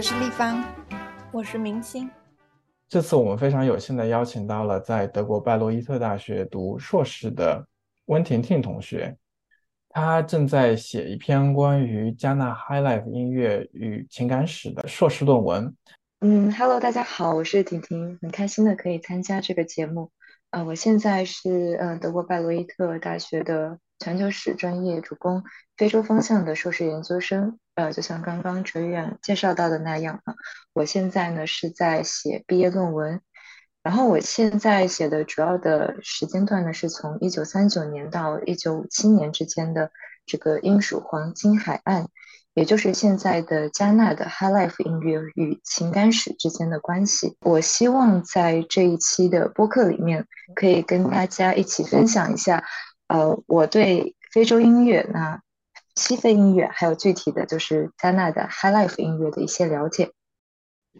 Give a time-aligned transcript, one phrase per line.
[0.00, 0.64] 我是立方，
[1.30, 2.10] 我是明星。
[2.88, 7.62] 这次我们非常有幸的邀请到了在德国拜洛伊特大学读硕士的
[8.06, 9.14] 温婷婷同学，
[9.90, 15.76] 她正在写一篇关于加纳 High Life 音乐与情感史的硕士论文。
[16.20, 20.10] 嗯，Hello，大家好，我是婷婷，很开心的可以参加这个节目。
[20.48, 23.78] 呃，我现在是呃德国拜洛伊特大学的。
[24.00, 25.44] 全球史专业主攻
[25.76, 30.34] 非洲方向的硕士研究生，呃，就像刚刚哲远介绍到的那样啊，
[30.72, 33.20] 我现在呢是在写毕业论文，
[33.82, 39.90] 然后我现在写的主要的时间段呢是从一九三九年到一九五七年之间的
[40.24, 42.08] 这个英属黄金海岸，
[42.54, 47.36] 也就是现在的加纳的 High Life 音乐与情感史之间的关系。
[47.42, 52.64] 我希望在这一期的播客里面可以跟大家一起分享一下。
[53.10, 55.42] 呃，我对非洲音乐、那
[55.96, 60.12] 西非音乐，还有具体的就是加纳的 High Life 音乐的一些了解。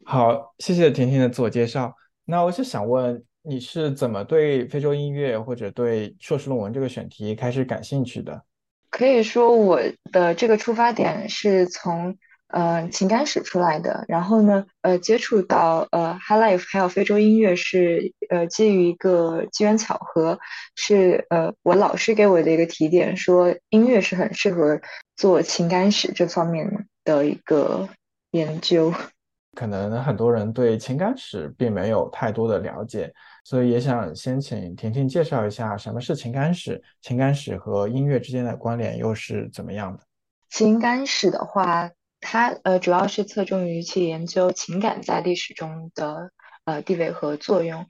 [0.05, 1.94] 好，谢谢婷婷的自我介绍。
[2.25, 8.42] 那我就想问，你是怎么对非洲音乐或者对硕士论文这个选题开始感兴趣的？
[8.91, 12.19] 可以说，我的这个出发点是从。
[12.53, 20.39] 呃，情感史出来的，然后呢，呃，接触到呃 High Life 还有非洲音乐是呃基于一个机缘巧合，
[20.75, 24.81] 是呃我老师给我的一个提点，说音乐是很适合
[25.17, 27.89] 做情感史这方面的一个
[28.33, 28.93] 研究。
[29.56, 33.12] 可能很多人对情感史并没有太多的了解，
[33.45, 40.03] 所以也想先请婷婷介绍一下什么是情感史，情感史和音乐之间的关联又是怎么样的？
[40.48, 41.91] 情感史的话。
[42.21, 46.31] 它呃主要是侧重于去研究情感在历史中的
[46.65, 47.87] 呃地位和作用。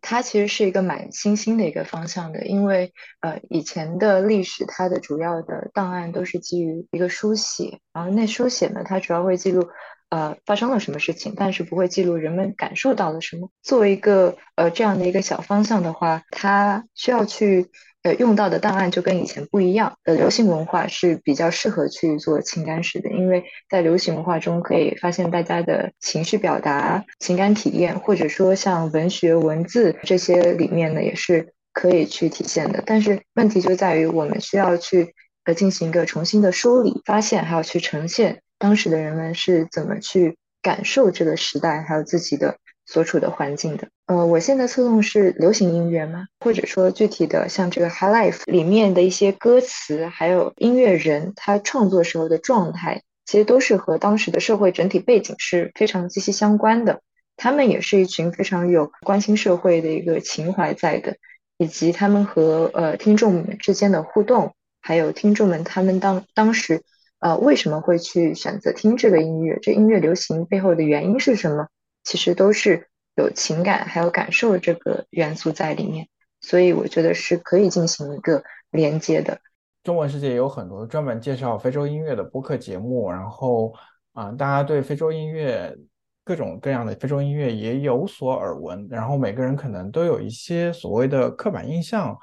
[0.00, 9.66] 它其实是一个蛮新兴的一个方向的，因为呃以前的历史它的主要的档案都是基于一个书写，然后那书写呢它主要会记录
[10.10, 13.50] 呃发生了什么事情，但是不会记录人们感受到了什么。
[13.62, 17.70] 作为一个呃这样的一个小方向的话，它需要去。
[18.04, 19.98] 呃，用到的档案就跟以前不一样。
[20.04, 32.82] 呃，流行文化是比较适合去做情感史的，因为在流行文化中可以发现大家的情绪表达、情感体验，或者说像文学文字这些里面呢，也是可以去体现的。
[32.84, 35.14] 但是问题就在于，我们需要去
[35.44, 42.58] 呃进行一个重新的梳理、发现，还要去呈现当时的人们是怎么去感受这个时代，还有自己的。
[42.86, 46.26] 所处的环境的，呃，我现在侧重是流行音乐吗？
[46.40, 57.00] 或者说具体的像这个 High Life 里面的一些歌词，还有音乐人他创作时候的状态，其实都是和当时的社会整体背景是非常息息相关的。
[57.38, 61.16] 他们也是一群非常有关心社会的一个情怀在的，
[61.56, 66.82] 以及他们和呃听众之间的互动，还有听众们他们当当时
[67.20, 71.68] 呃为什么会去选择听这个音乐，这音乐流行背后的原因是什么？
[72.04, 76.08] 其实都是有情感还有感受这个元素在里面，
[76.40, 79.40] 所以我觉得是可以进行一个连接的。
[79.82, 83.74] 中文世界有很多专门介绍非洲音乐的播客节目，然后
[84.12, 85.76] 啊，大家对非洲音乐
[86.24, 92.16] 各种各样的非洲音乐也有所耳闻，然后每个人可能都有一些所谓的刻板印象。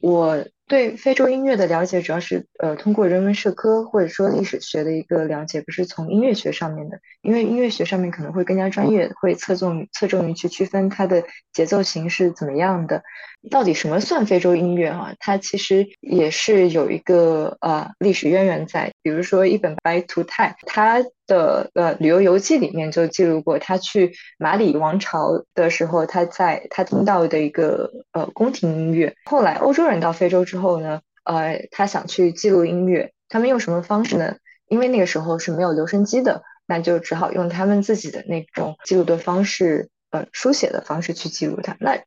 [0.00, 0.36] 我。
[0.66, 6.98] 对非洲音乐的了解，主要是呃通过人文社科或者说历史学的一个了解，不是从音乐学上面的。
[7.20, 13.02] 因为音乐学上面可能会更加专业，会侧重侧重于去区分它的节奏型是怎么样的。
[13.50, 14.90] 到底什么算非洲音乐？
[14.90, 18.90] 哈，它其实也是有一个呃历史渊源在。
[19.02, 29.14] 比如说一本白图泰，他的呃旅游游记里面就记录过，他去马里王朝的时候，他在他听到的一个呃宫廷音乐。
[29.26, 34.36] 后来欧洲人到非洲之后呢，呃，他想去记录音乐，他们用什么方式呢？
[34.68, 41.76] 因为那个时候是没有留声机的，那就只好用他们自己的那种记录的方式，呃，书写的方式去记录它。
[41.80, 41.98] 那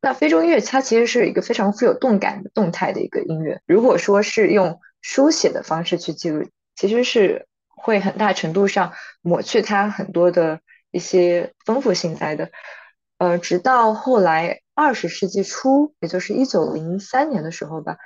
[0.00, 3.60] 那非洲音乐它其实是一个非常富有动感的动态的一个音乐。
[3.66, 10.60] 如果说是用书写的方式去记录，其实是会很大程度上抹去它很多的
[10.92, 12.52] 一些丰富性在的。
[13.18, 17.96] 呃，直到后来二十世纪初，也就是一九零三年的时候吧，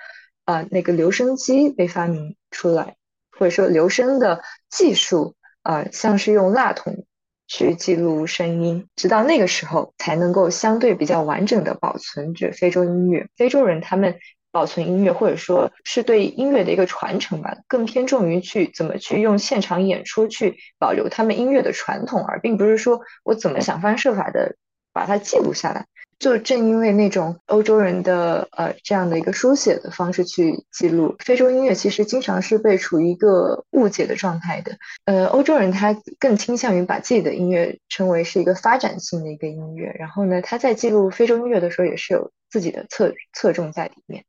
[0.47, 2.97] 啊，那个留声机被发明出来，
[3.37, 7.05] 或者说留声的技术，啊，像是用蜡筒
[7.47, 13.29] 去记录声音，直到那个时候才能够相对比较完整的保存着非洲音乐。
[13.37, 14.19] 非洲人他们。
[14.53, 24.57] 保存音乐，或者说是对音乐的一个传承吧，更偏重于去怎么去用现场演出去保留他们音乐的传统，而并不是说我怎么想方设法的
[24.93, 25.87] 把它记录下来。
[26.21, 34.77] 就正因为那种欧洲人的呃这样的一个书写的方式去记录非洲音乐，其实经常是被处于一个误解的状态的。
[35.07, 44.23] 呃，欧洲人他更倾向于把自己的音乐称为是一个发展性的一个音乐，然后呢，他在记录非洲音乐的时候也是有自己的侧侧重在里面。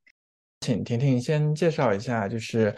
[0.62, 2.74] 请婷婷先介绍一下，就是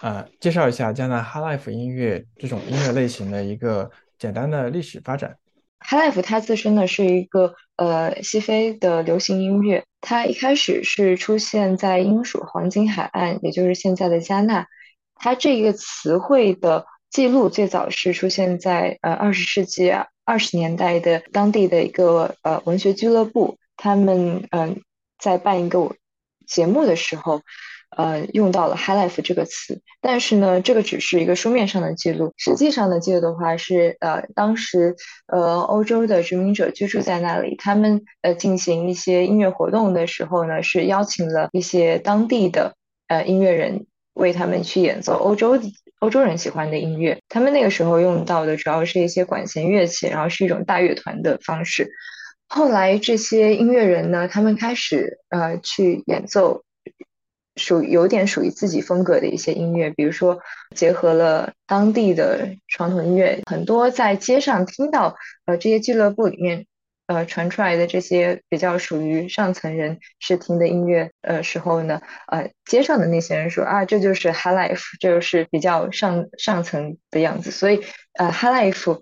[0.00, 5.36] 呃，介绍一下加纳哈 life 音乐这种音乐类型的一个简单的历史发展。
[5.86, 14.66] High Life 它自身呢是一个呃西非的流行音乐，它一开始是出现在英属黄金海岸，也就是现在的加纳。
[15.14, 19.92] 它这个词汇的记录最早是出现在呃二十世纪
[20.24, 24.80] 二十年代的当地的一个呃文学俱乐部，他们嗯
[25.18, 25.94] 在办一个
[26.46, 27.42] 节目的时候。
[27.96, 34.96] 呃，用到了 high life 这个词，但是呢，这个只是一个书面上的记录，实际上的记录的话是，呃，当时
[35.26, 42.74] 呃欧洲的殖民者居住在那里，他们呃进行一些音乐活动的时候呢，是邀请了一些当地的
[43.08, 45.60] 呃音乐人为他们去演奏欧洲
[46.00, 51.90] 欧洲人喜欢的音乐，他们那个时候用到的主要是一些管弦乐器，然后是一种大乐团的方式。
[52.48, 56.62] 后来这些音乐人呢，他们开始呃去演奏。
[57.56, 60.40] 属有点属于自己风格的一些音乐，比如说
[60.74, 65.14] 结合了当地的传统音乐，很多在街上听到
[65.46, 66.66] 呃这些俱乐部里面
[67.06, 77.80] 呃传出来的这些比较属于上层人士听的音乐呃时候呢，呃街上的那些人说啊这就是 high life，这就是比较上上层的样子，所以
[78.14, 79.00] 呃 high life，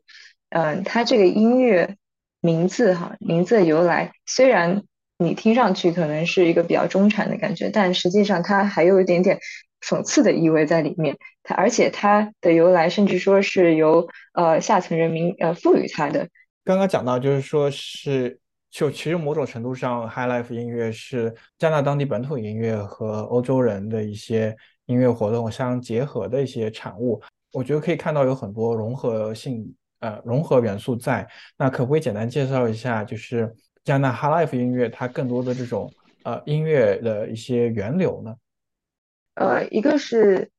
[0.51, 1.97] 嗯它这个音乐
[2.41, 4.83] 名字哈名字的由来虽然。
[5.23, 9.39] 你听上去可能是一个比较中产的感觉，但实际上它还有一点点
[9.81, 11.17] 讽刺的意味在里面。
[11.43, 16.29] 它而且它的由来甚至说是由呃下层人民呃赋予它的。
[16.65, 18.39] 刚刚讲到就是说是
[18.71, 27.21] 就其实某种程度上，High Life 音乐是加拿大当地本土音乐和欧洲人的一些音乐活动相结合的一些产物。
[27.53, 31.29] 我觉得可以看到有很多融合性呃融合元素在。
[31.59, 33.53] 那可不可以简单介绍一下就是？
[33.85, 35.93] 加拿大 life 音乐，它更多的这种
[36.23, 38.37] 呃音乐的一些源流呢？
[39.35, 40.51] 呃，一个是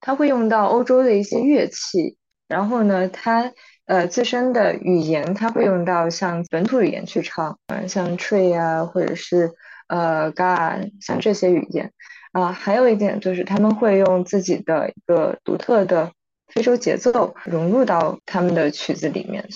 [0.00, 2.16] 它会用到欧洲的一些乐器，
[2.48, 3.52] 然后呢，它
[3.84, 9.50] 呃自身的语言，它会用到像本土语言去唱，嗯，像 Tree 啊，或者是
[9.88, 11.92] 呃 Ga，像这些语言
[12.32, 12.52] 啊。
[12.52, 16.12] 还有一点就是他们会用自己的一个独特的
[16.48, 19.46] 非洲节奏融入到他们的曲子里面。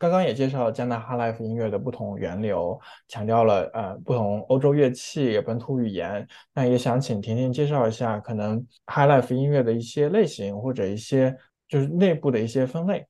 [0.00, 6.26] 刚刚也介绍了加拿大 High Life 音乐的不同源流，强调了呃不同欧洲乐器、本土语言。
[6.54, 11.36] 那也想请婷婷介绍一下可能 High Life 音乐的一些类型或者一些
[11.68, 13.06] 就是内部的一些分类。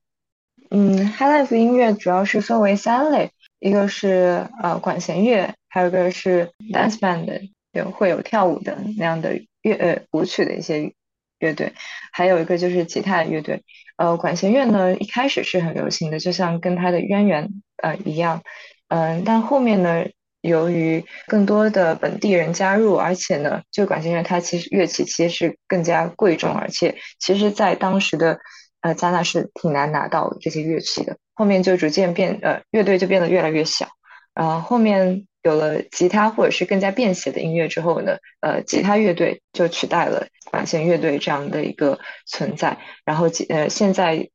[0.69, 10.93] 嗯，High Life 音乐主要是分为三类，一个是呃管弦乐，还有一个是 dance band，有会有跳舞的那样的乐呃舞曲的一些
[11.41, 11.73] 乐队，
[12.13, 13.63] 还有一个就是吉他乐队。
[13.97, 17.49] 呃，管弦乐呢一开始是很流行的，就像跟它的渊源
[17.83, 18.41] 呃一样，
[18.87, 20.05] 嗯，但后面呢，
[20.41, 28.39] 由于更多的本地人加入，而且呢，就管弦乐它其实乐器其实是更加贵重，而且其实在当时的
[28.81, 31.17] 呃加纳是挺难拿到这些乐器的。
[31.35, 33.87] 后面就逐渐变呃乐队就变得越来越小，
[34.33, 40.27] 然后后面有了吉他或者是更加便携的音乐之后呢，呃，吉他乐队就取代了。
[40.51, 44.29] 管弦乐队这样的一个存在，然后呃，现在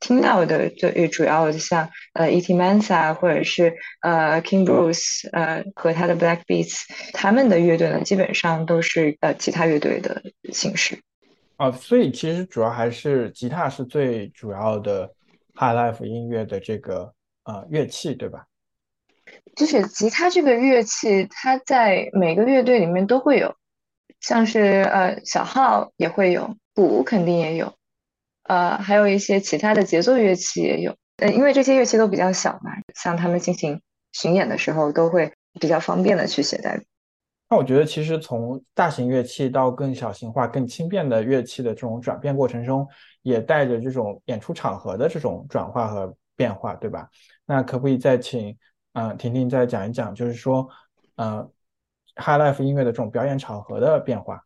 [0.00, 2.54] 听到的最主要像呃 E.T.
[2.54, 10.22] Mansa 或者是呃 King Bruce 呃和他的 Black Beats，他们的乐队呢基本上都是呃吉他乐队的
[10.52, 10.98] 形式。
[11.58, 15.12] 啊，所以其实主要还是吉他是最主要的
[15.54, 17.12] High Life 音乐的这个
[17.44, 18.46] 呃乐器，对吧？
[19.56, 23.54] 就是吉他这个乐器，它在每个乐队里面都会有。
[24.20, 27.72] 像是呃小号也会有，鼓肯定也有，
[28.42, 36.82] 呃还有一些其他的节奏乐器也有，呃因为这些乐器都比较小嘛，像他们进行巡演的时候都会比较方便的去携带。
[37.48, 42.86] 那我觉得其实从大型乐器到更小型化、更轻便的乐器的这种转变过程中，
[43.22, 47.08] 也带着这种演出场合的这种转化和变化，对吧？
[47.46, 48.58] 那可不可以再请
[48.92, 50.68] 嗯婷婷再讲一讲，就是说
[51.16, 51.50] 呃。
[52.20, 54.42] High Life 音乐的这种表演场合的变化。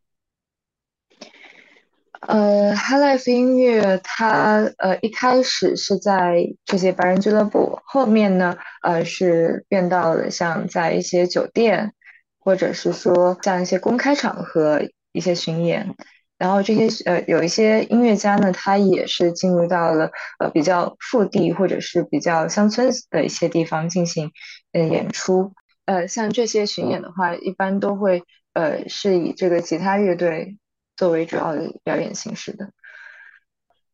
[2.21, 11.95] 呃，High Life 音乐它呃一开始是在这些白人俱乐部，后面呢呃是变到了像在一些酒店，
[12.39, 14.83] 或者是说像一些公开场合
[15.13, 15.97] 一些巡演，
[16.43, 24.33] 然后这些呃有一些音乐家呢，他也是进入到了呃比较腹地或者是比较乡村的一些地方进行
[24.73, 25.53] 呃演出。
[25.85, 30.59] 呃，像这些巡演的话，一般都会呃是以这个吉他乐队
[30.97, 32.71] 作为主要的表演形式的。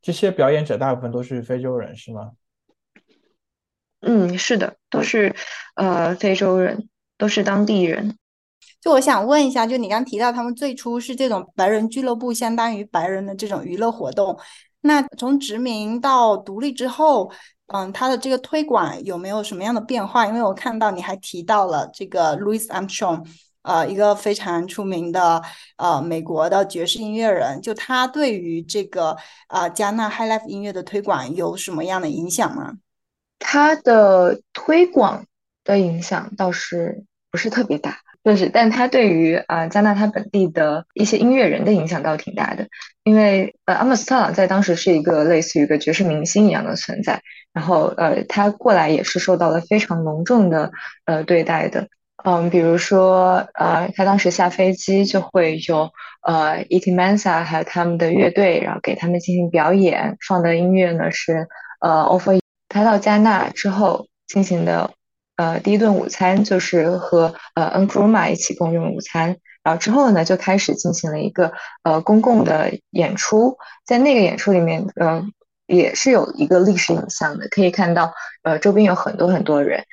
[0.00, 2.32] 这些表演者大部分都是非洲人，是吗？
[4.00, 5.34] 嗯，是的，都是
[5.74, 6.88] 呃非洲人，
[7.18, 8.16] 都是当地人。
[8.80, 14.38] 就我想问一下，就你刚提到他们最初是这种白人俱乐部，相当于白人的这种娱乐活动。
[14.80, 17.30] 那从殖民到独立之后，
[17.66, 20.26] 嗯，它的这个推广有没有什么样的变化？
[20.26, 23.26] 因为我看到你还提到了这个 Louis Armstrong，
[23.62, 25.42] 呃，一个非常出名的
[25.76, 29.16] 呃美国的爵士音乐人，就他对于这个
[29.48, 32.74] 啊加纳 High Life 音乐的推广有什么样的影响吗？
[33.40, 35.26] 他的推广
[35.64, 37.98] 的影响倒是不是特别大。
[38.24, 42.66] 就是，但他对于啊加纳他本地的一些音乐人的影响倒挺大的，
[43.02, 47.22] 因为呃阿姆斯特朗在当时是一个类似于一个爵士明星一样的存在，
[47.54, 50.70] 然后呃他过来也是受到了非常隆重的
[51.06, 51.88] 呃对待的，
[52.24, 56.92] 嗯，比如说呃他当时下飞机就会有呃 E.T.
[56.92, 61.48] Mansa 还有他们的乐队，然后给他们进行表演，放的音乐呢是
[61.80, 64.90] 呃 Offer，他到加纳之后进行的。
[65.38, 71.52] 呃，第一顿午餐就是和呃 n k r u m a 一起共用午餐，然后之后呢就开始进行了一个
[71.84, 75.24] 呃公共的演出，在那个演出里面，呃
[75.66, 79.84] 也是有一个历史影像的，可以看到呃周边有很多很多人。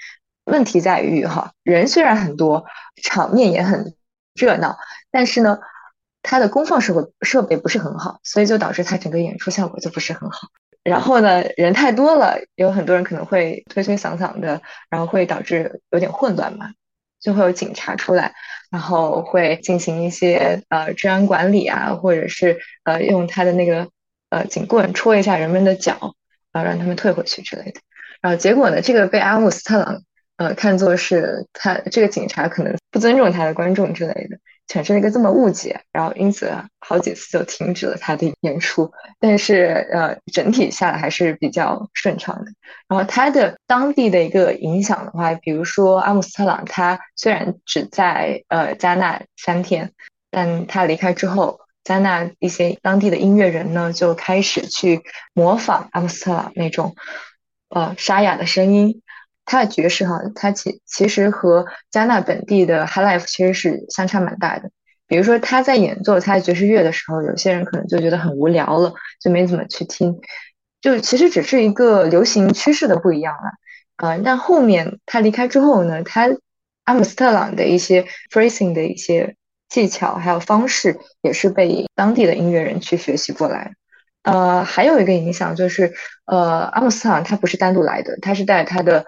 [0.45, 2.65] 问题在于哈，人虽然很多，
[3.03, 3.93] 场面也很
[4.33, 4.77] 热闹，
[5.11, 5.59] 但是呢，
[6.23, 10.47] 它的功放设备设备不是很好，所以就导致它整个演出效果就不是很好。
[10.85, 16.69] 然后呢，人太多了，有很多人可能会推推搡搡的，然后会导致有点混乱嘛，
[17.19, 18.31] 就会有警察出来，
[18.69, 23.89] 然后会进行一些呃治安管理啊，或者是呃用他的那个
[24.29, 26.13] 呃警棍戳一下人们的脚，
[26.53, 27.81] 然后让他们退回去之类的。
[28.21, 30.03] 然后结果呢，这个被阿姆斯特朗
[30.37, 34.37] 呃看作是他这个警察可能不尊重他的观众之类的。
[34.67, 38.91] 产生了一个这么误解，然后因此好几次就停止了他的演出。
[39.19, 42.51] 但是呃，整体下来还是比较顺畅的。
[42.87, 49.91] 然后他的当地的一个影响的话，比如说阿姆斯特朗，他虽然只在呃加纳三天，
[50.31, 55.03] 但他离开之后，加纳一些当地的音乐人呢就开始去
[55.33, 56.95] 模仿阿姆斯特朗那种
[57.69, 59.01] 呃沙哑的声音。
[59.45, 64.71] 他的爵士哈，他其其实和加纳本地的 High Life 其实是相差蛮大的。
[65.07, 70.19] 比如说他在演奏他的爵士乐的时候，有些人可能就觉得很无聊了，就没怎么去听。
[70.81, 73.51] 就其实只是一个流行趋势的不一样了。
[73.97, 76.27] 呃，但后面他离开之后呢，他
[76.85, 79.35] 阿姆斯特朗的一些 phrasing 的一些
[79.69, 83.73] 技巧还有方式，也是被当地的音乐人去学习过来。
[84.23, 85.93] 呃，还有一个影响就是，
[86.25, 89.05] 呃，阿姆斯特朗他不是单独来的，他是带他的。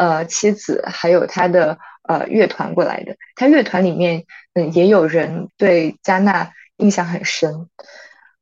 [0.00, 1.76] 呃，妻子还有他的
[2.08, 7.68] 呃乐团过来的，他乐团里面嗯也有人对加纳印象很深，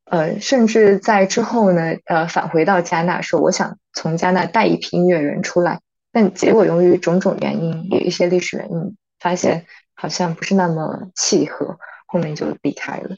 [0.05, 5.81] 呃，甚至在之后呢，呃返回到加纳说我想从加纳带一批音乐人出来，
[6.12, 13.17] 但结果由于种种原因，有一些历史原因，发现好像不是那么契合，后面就离开了。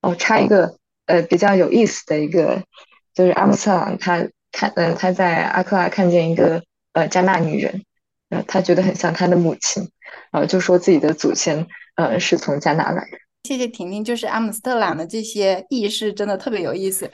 [0.00, 2.62] 哦，插一个呃比较有意思的一个，
[3.14, 6.62] 就是阿姆斯特朗他看呃他在阿克拉看见一个。
[6.92, 7.84] 呃，加纳女人，
[8.30, 9.88] 呃，他觉得很像他的母亲，
[10.32, 11.66] 呃就说自己的祖先，
[11.96, 13.18] 呃，是从加纳来的。
[13.44, 17.10] 谢谢婷婷，就是阿姆斯特朗的这些轶事真的特别有意思。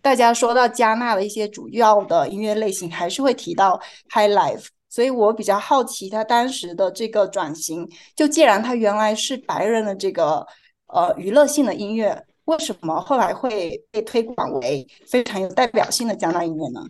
[0.00, 3.80] 大家说到加纳的一些主要的音乐类型，还是会提到
[4.12, 7.88] High Life，所以我比较好奇他当时的这个转型。
[8.14, 10.46] 就既然他原来是白人的这个
[10.86, 16.80] 呃娱乐性的音乐，为什么后来会被推广为非常有代表性的加纳音乐呢？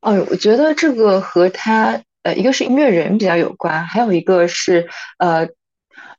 [0.00, 4.88] 哦，我觉得这个和他呃，一个是音乐人比较有关，还有一个是
[5.18, 5.48] 呃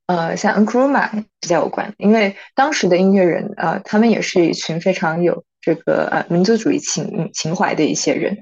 [0.07, 1.09] 呃，像 n k r u m a
[1.39, 8.37] 比较有关，因为当时的音乐人呃，他们也是一群非常有这个呃民族主义情情怀的一些人，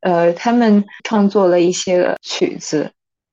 [0.00, 2.90] 呃，他们创作了一些曲子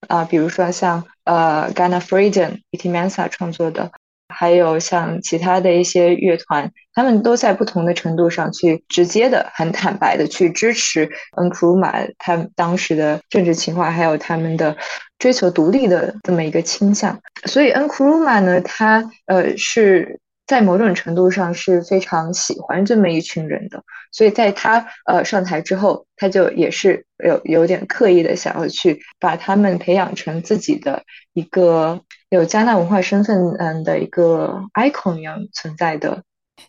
[0.07, 3.91] 啊，比如说像呃 Ghana Freedom Iti Mensa 创作的。
[4.29, 14.77] 还有像其他的一些乐团，他们都在不同的程度上去直接的、很坦白的去支持 Nkrumah 他当时的政治情怀，还有他们的
[15.17, 17.19] 追求独立的这么一个倾向。
[17.45, 23.83] 所以 Nkrumah 呢，他呃是在某种程度上是非常喜欢这么一群人的。
[24.11, 32.01] 所以在他呃上台之后，他就也是有有点刻意的想要去把他们培养成自己的一个。
[32.29, 36.23] 有加纳文化身份嗯的一个 icon 一样存在的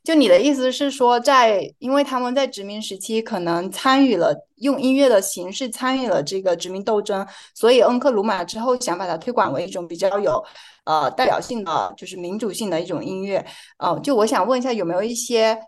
[0.04, 10.42] 就你的意思是说，在因为他们在殖民时期可能参与了用音乐的形式参与了这个殖民斗争，所以恩克鲁玛之后想把它推广为一种比较有
[10.84, 13.44] 呃代表性的，就是民主性的一种音乐。
[13.78, 15.58] 呃，就我想问一下，有没有一些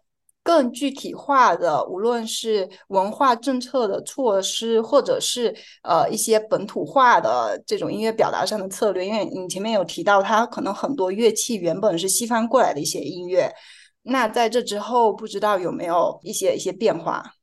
[0.45, 9.07] 更具体化的，无论是文化政策的措施，或者是呃一些本土化的这种音乐表达上的策略？
[9.07, 13.53] 因为你前面有提到，它可能很多乐器原本是西方过来的一些音乐。
[14.03, 17.35] 那在这之后，不知道有没有一些一些变化？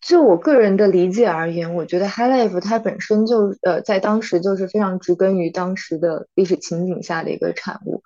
[0.00, 8.02] 就我个人的理解而言，我觉得 High Life 它本身就呃在当时就是非常植根于当时的历史情景下的一个产物。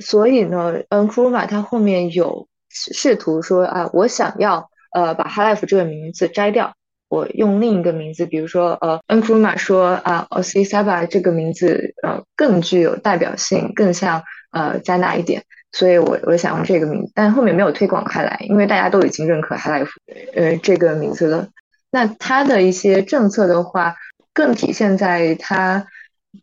[0.00, 6.74] 所以呢，嗯 k r u m a 它后面有试图说啊，我想要呃把 High Life 这个名字摘掉，
[7.08, 15.42] 我用另一个名字，比如说呃 n k r u m a 说啊 o s i s a b a 这个名字呃更具有代表性，更像呃加纳一点。
[15.72, 19.90] 所以我我想用这个名字，但后面没有推广开来，因为大家都已经认可 High Life
[20.34, 21.48] 呃这个名字了。
[21.92, 23.94] 那它的一些政策的话，
[24.32, 25.86] 更体现在它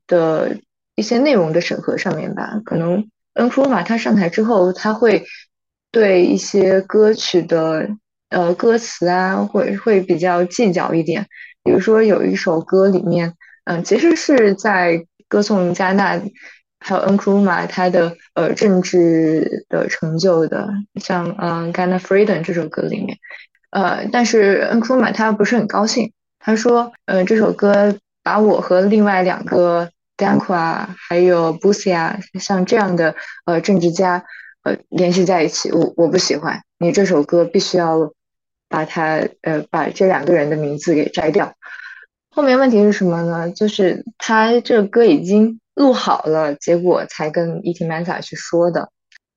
[0.08, 0.58] 的
[0.96, 2.62] 一些内容的审核上面吧。
[2.64, 5.26] 可能 N f u m a 他上台之后，他会
[5.92, 7.88] 对一些歌曲的
[8.30, 11.28] 呃歌词啊，会会比较计较一点。
[11.64, 13.34] 比如说有一首歌里面，
[13.66, 16.22] 嗯，其实是在歌颂加纳。
[16.80, 20.70] 还有 Nkrumah 他的呃政治的成就的，
[21.02, 23.18] 像嗯《Ghana Freedom》这首歌里面，
[23.72, 34.26] 呃，但是 Nkrumah 他不是很高兴，他说，呃，这首歌把我和另外两个 Dankwa 还有 Busia 像这样的呃政治家
[34.64, 38.12] 呃联系在一起，我我不喜欢，你这首歌必须要
[38.68, 41.54] 把它呃把这两个人的名字给摘掉。
[42.30, 43.52] 后面问题是什么呢？
[43.52, 45.60] 就是他这个歌已经。
[45.78, 47.86] 录好了，结果才跟 E.T.
[47.86, 48.90] Masa 去说的。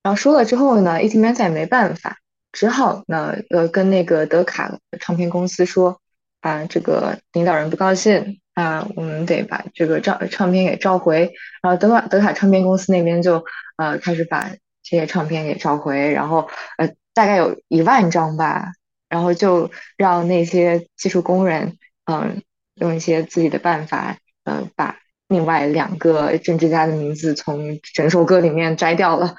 [0.03, 1.19] 然后说了之后呢，E.T.
[1.19, 2.17] Masa 也没办法，
[2.51, 6.01] 只好呢，呃，跟那个德卡唱片公司说，
[6.41, 11.33] 啊，这个领导人不高兴啊，我们得把这个照唱片给召回。
[11.63, 13.45] 然后德卡德卡唱片公司那边就
[13.77, 14.51] 呃开始把
[14.83, 18.73] 这些唱片给召回，然后呃大概有一万张吧，
[19.09, 22.43] 然后就让那些技术工人嗯
[22.75, 24.97] 用一些自己的办法嗯把。
[25.31, 29.37] 另外两个政治家的名字从整首歌里面摘掉了。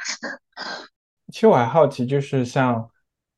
[1.33, 2.89] 其实我还好奇，就是像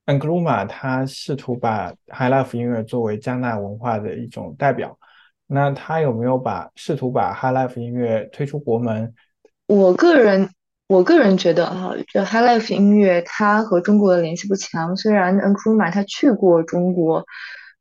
[0.05, 4.95] Angluma，他试图把 High Life 音乐作为加纳文化的一种代表，
[5.53, 9.13] 那他有没有把试图把 High Life 音乐推出国门？
[9.67, 10.49] 我个人，
[10.87, 14.97] 我个人觉得哈，这 High Life 音乐它和中国的联系不强。
[14.97, 17.25] 虽然 Angluma 他去过中国。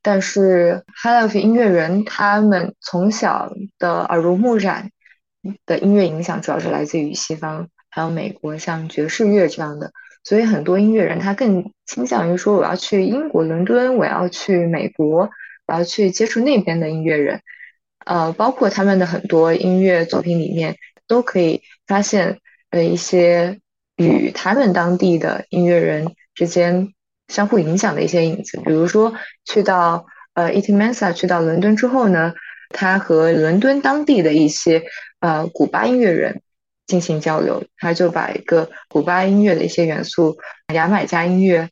[0.05, 4.91] 但是 High Life 音乐人他们从小的耳濡目染
[5.65, 9.93] 的音乐影响，主要是来自于西方，还有美国，像爵士乐这样的。
[10.25, 15.31] 所以很多音乐人他更倾向于说，我要去英国伦敦，我要去美国，
[15.69, 17.41] 我要去接触那边的音乐人。
[18.05, 22.39] 呃，包括他们的很多音乐作品里面，都可以发现
[22.71, 23.61] 呃一些
[23.97, 26.93] 与他们当地的音乐人之间。
[27.29, 29.15] 相互影响的一些影子，比如说
[29.47, 30.75] 去到呃 E.T.
[30.75, 32.35] Masa 去到伦敦之后呢，
[32.69, 34.83] 他和伦敦当地的一些
[35.21, 36.43] 呃古巴音乐人
[36.87, 40.37] 进行交流，他就把一个古巴音乐的一些元素，
[40.75, 41.71] 牙买加音乐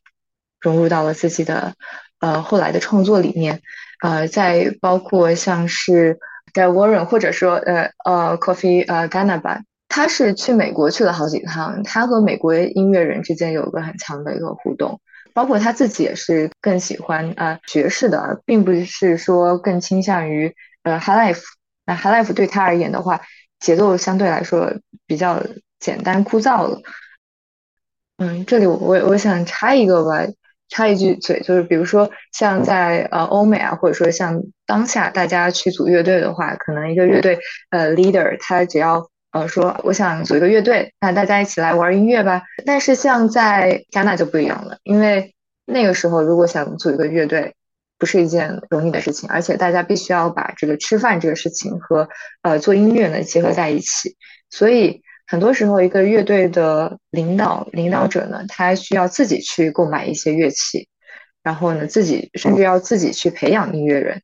[0.59, 1.75] 融入到了自己的
[2.19, 3.61] 呃后来的创作里面，
[4.01, 6.19] 呃，再包括像是
[6.53, 14.99] d a Warren 或者说呃呃 Coffee 呃 Ghana 吧，他是去美国去了好几趟，他和美国音乐人之间有个很强的一个互动。
[15.33, 21.43] 包括他自己也是更喜欢呃爵士的，并不是说更倾向于呃 High Life。
[21.85, 23.21] 那 High Life 对他而言的话，
[23.57, 24.73] 节奏相对来说
[25.07, 25.41] 比较
[25.79, 26.81] 简单枯燥了。
[28.17, 30.27] 嗯，这里我我想插一个吧，
[30.71, 37.37] 插一句嘴，就是比如说像在呃欧美啊，或者说像当下大家去组乐队的话，可能一个乐队
[37.69, 39.07] 呃 leader 他只要。
[39.33, 42.41] 呃，说我想组一个乐队，那大家一起来玩音乐吧。
[42.65, 45.33] 但是像在加纳就不一样了，因为
[45.65, 47.55] 那个时候如果想组一个乐队，
[47.97, 52.09] 不是一件容易的事情，而且大家必须要把这个吃饭这个事情和
[52.41, 54.17] 呃做音乐呢结合在一起。
[54.49, 55.01] 所以
[55.31, 60.89] 很多时候，一个乐队的领导领导者呢，他需要自己去购买一些乐器，
[61.41, 64.21] 然后呢自己甚至要自己去培养音乐人。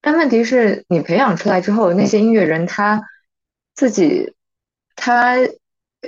[0.00, 3.02] 但问题是你培养出来之后，那些音乐人他。
[3.74, 4.34] 自己，
[4.96, 5.36] 他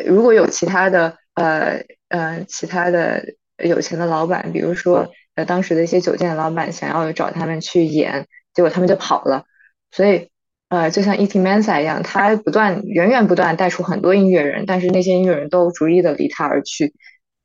[0.05, 3.25] 如果有其他的呃呃其他的
[3.59, 9.45] 有钱的老板，比如说呃当时的一些酒店的老板想要找他们去演，结果他们就跑了，
[9.93, 10.31] 所以
[10.71, 16.95] 呃，就像 e t m a n s a 一样，他不断源源不断带出很多音乐人，但是那些音乐人都逐一的离他而去。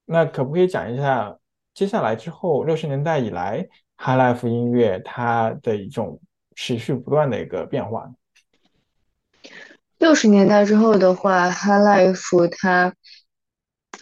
[0.05, 1.35] 那可不可以讲一下
[1.73, 6.21] 接下来之后六十年代以来 High Life 音乐它的一种
[6.55, 8.11] 持续不断的一个变化？
[9.97, 12.93] 六十年代之后的话，High Life 它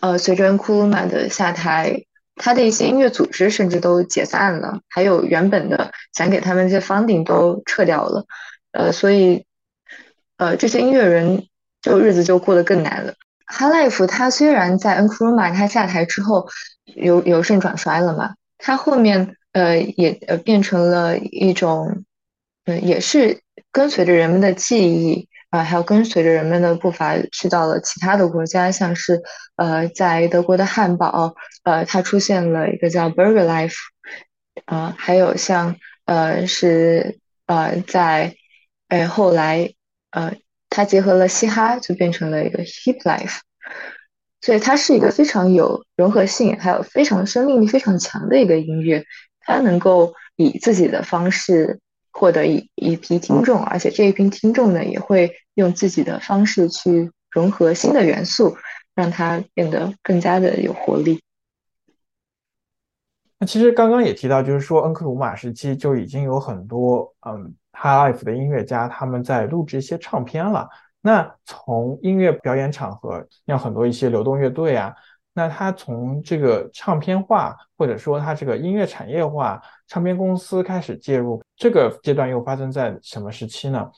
[0.02, 2.04] 呃随着 Nkrumah 的下台。
[2.36, 8.26] 他的一些音乐组织甚至都解散了，还有原本的想给他们这些 funding 都撤掉了，
[8.74, 9.46] 呃，所以，
[10.38, 11.48] 呃，这些音乐人
[11.82, 13.14] 就日子就过得更难了。
[13.48, 16.48] High Life 他虽然在 Nkrumah 他下台之后
[16.86, 22.04] 由由盛转衰了嘛，他后面呃也呃变成了一种，
[22.66, 23.40] 嗯，也是
[23.72, 25.30] 跟随着人们的记忆。
[25.54, 29.22] 啊，还有跟随着人们的步伐去到了其他的国家，像是
[29.56, 33.76] 呃，在德国的汉堡，呃，它出现了一个叫 Burger Life，
[34.66, 38.36] 啊，还有像呃是呃在
[38.94, 39.74] 哎后来
[40.12, 40.36] 呃
[40.70, 43.40] 它结合了嘻哈，就变成了一个 Hip Life，
[44.42, 49.04] 所以它是一个非常有融合性，还有非常生命力非常强的一个音乐，
[49.40, 51.80] 它能够以自己的方式。
[52.16, 58.56] 获得一一批听众，而且这一批听众呢，也会用自己的方式去融合新的元素，
[58.94, 61.20] 让它变得更加的有活力。
[63.40, 70.70] 那其实刚刚也提到，就是说恩克鲁马时期就已经有很多嗯，High Life 的音乐家他们在录制一些唱片了。
[71.02, 74.96] 那从音乐表演场合，像很多一些流动乐队啊。
[75.36, 83.90] 那他从这个唱片化，或者说他这个音乐产业化，唱片公司开始介入，这个阶段又发生在什么时期呢？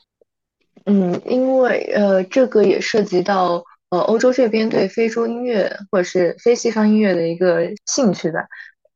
[0.86, 8.46] 嗯，因为呃，这个也涉及到呃欧洲这边对非洲音乐或者是非西方音乐的一个兴趣吧。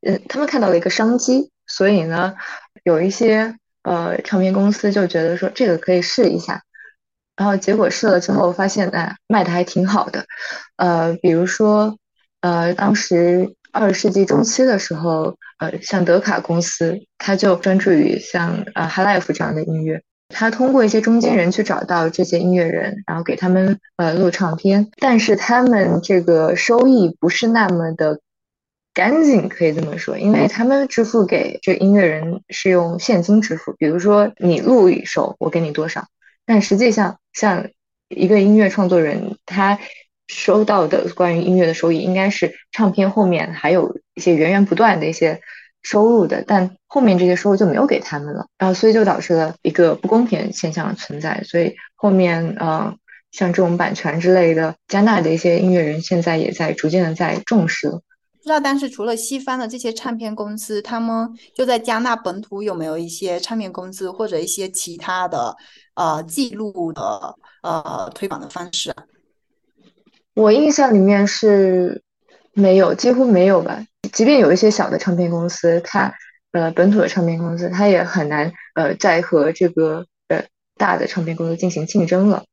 [0.01, 2.35] 嗯，他们看到了一个商机，所以呢，
[2.85, 6.63] 有一些呃唱片公司就觉得说这个可以试一下，
[7.37, 10.25] 然后结果试了之后发现，哎，卖的还挺好的。
[10.77, 11.97] 呃，比如说。
[12.43, 20.01] 呃，当时二十世纪中期的时候，呃，像德卡公司，他就专注于像呃 High Life 这样的音乐。
[20.31, 24.89] 他通过一些中间人去找到这些音乐人，然后给他们呃录唱片。
[24.97, 28.19] 但是他们这个收益不是那么的
[28.95, 33.75] 赶紧，可以这么说，因为他们支付给这音乐人是用现金支付。
[33.79, 36.07] 比如说你录一首，我给你多少。
[36.47, 37.69] 但实际上，像
[38.09, 39.79] 一个音乐创作人，他。
[40.33, 45.41] 收到的关于音乐的收益，应该是唱片后面还有一些源源不断的一些
[45.83, 51.43] 收入的，但后面这些收入就没有给他们了，然后所以就导致了一个不公平现象存在。
[51.43, 52.95] 所以后面呃，
[53.33, 58.01] 像这种版权之类的，加纳的一些音乐人现在也在逐渐的在重视了。
[58.43, 65.55] 不知道当时除了西方的这些唱片公司，他们就在加纳本土有没有一些唱片公司或者一些其他的
[65.95, 69.05] 呃记录的呃推广的方式啊？
[70.33, 72.03] 我印象里面是
[72.55, 73.85] 没有，几乎没有吧。
[74.11, 76.15] 即便有一些小的唱片公司，它
[76.53, 80.43] 呃本土的唱片公司，它也很难呃再和这个呃
[80.79, 82.45] 大的唱片公司进行竞争了。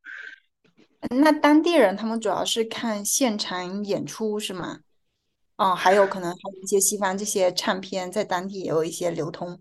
[1.09, 4.79] 那当地人他们主要是看现场演出是吗？
[5.57, 9.59] 哦，还有可能还有一些西方这些唱片在当地也有一些流通。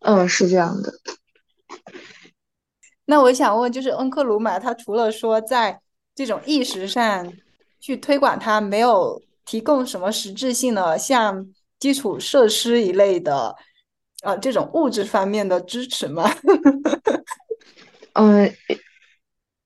[0.00, 0.92] 嗯，是这样的。
[3.04, 5.80] 那我想问，就是恩克鲁玛，他除了说在
[6.14, 7.32] 这种意识上
[7.80, 11.46] 去推广它，没有提供什么实质性的，像
[11.78, 13.54] 基础设施一类的，
[14.22, 16.28] 呃，这种物质方面的支持吗？
[18.14, 18.52] 嗯，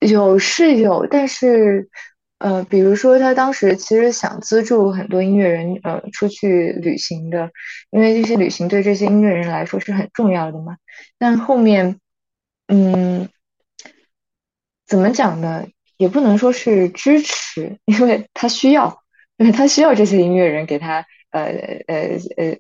[0.01, 1.89] 有是有，但是
[2.39, 7.51] 呃，比如说他当时其实想资助很多音乐人呃出去旅行的，
[7.91, 10.77] 因为这些旅行对这些音乐人来说是很重要的嘛。
[11.19, 11.99] 但后面，
[12.69, 13.29] 嗯，
[14.87, 15.67] 怎么讲呢？
[15.97, 19.03] 也不能说是支持，因为他需要，
[19.39, 21.43] 因为他需要这些音乐人给他呃
[21.87, 22.59] 呃呃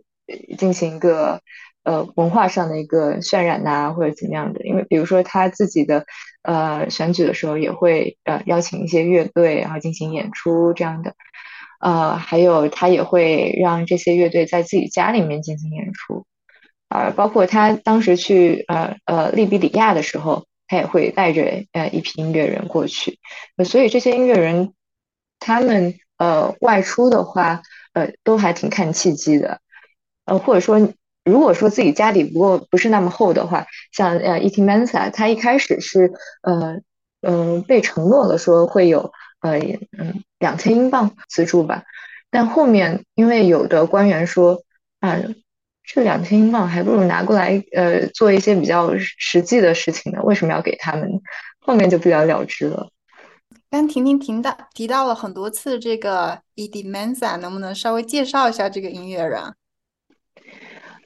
[0.56, 1.42] 进行一个
[1.84, 4.64] 呃文化上的一个渲染呐，或者怎么样的。
[4.64, 6.06] 因为比如说他自己的
[6.46, 11.14] 呃选举的时候，也会呃邀请一些乐队，然后进行演出这样的。
[11.80, 16.24] 呃，还有他也会让这些乐队在自己家里面进行演出，
[16.88, 20.46] 啊，包括他当时去呃呃利比里亚的时候。
[20.68, 23.20] 他也会带着呃一批音乐人过去，
[23.64, 24.74] 所以这些音乐人
[25.38, 29.60] 他们呃外出的话，呃都还挺看契机的，
[30.24, 30.92] 呃或者说
[31.26, 34.62] 如果说自己家底不够不是那么厚的话，像呃 E.T.
[34.62, 36.12] Mensa，他一开始是
[36.42, 36.80] 呃
[37.20, 39.58] 嗯被承诺了说会有呃
[39.98, 41.82] 嗯两千英镑资助吧，
[42.30, 44.62] 但后面因为有的官员说
[45.00, 45.20] 啊
[45.82, 51.20] 这两千英镑还不如拿过来呃做一些比较实际的事情呢，为什么要给他们？
[51.58, 52.88] 后面就不了了之了。
[53.68, 56.84] 刚婷婷提到提到了很多次这个 E.D.
[56.84, 59.42] Mensa，能不能稍微介绍一下这个音乐人？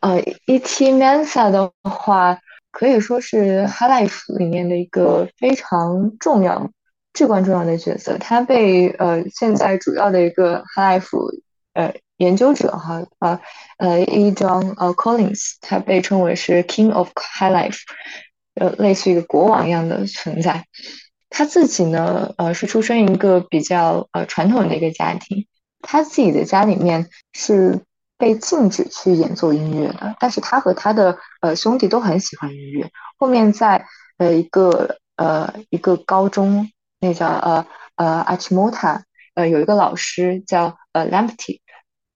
[0.00, 0.92] 呃，E.T.
[0.92, 2.38] Mensa 的话，
[2.70, 6.70] 可以说是 High Life 里面的一个非常重要、
[7.12, 8.16] 至关重要的角色。
[8.18, 11.40] 他被呃现在主要的一个 High Life
[11.74, 13.40] 呃研究者哈啊
[13.78, 14.32] 呃 E.
[14.32, 17.80] John 呃 Collins，他被称为是 King of High Life，
[18.54, 20.64] 呃类似于一个国王一样的存在。
[21.28, 25.46] 他自己呢，呃，是出生一个比较呃传统的一个家庭。
[25.82, 27.80] 他自己的家里面是
[28.20, 32.90] 被禁止去演奏音乐的，但是他和他的呃兄弟都很喜欢音乐。
[33.18, 33.86] 后面在
[34.18, 39.00] 呃一个呃一个高中，那叫呃呃 Achimota，
[39.34, 41.60] 呃有一个老师叫呃 Lampty，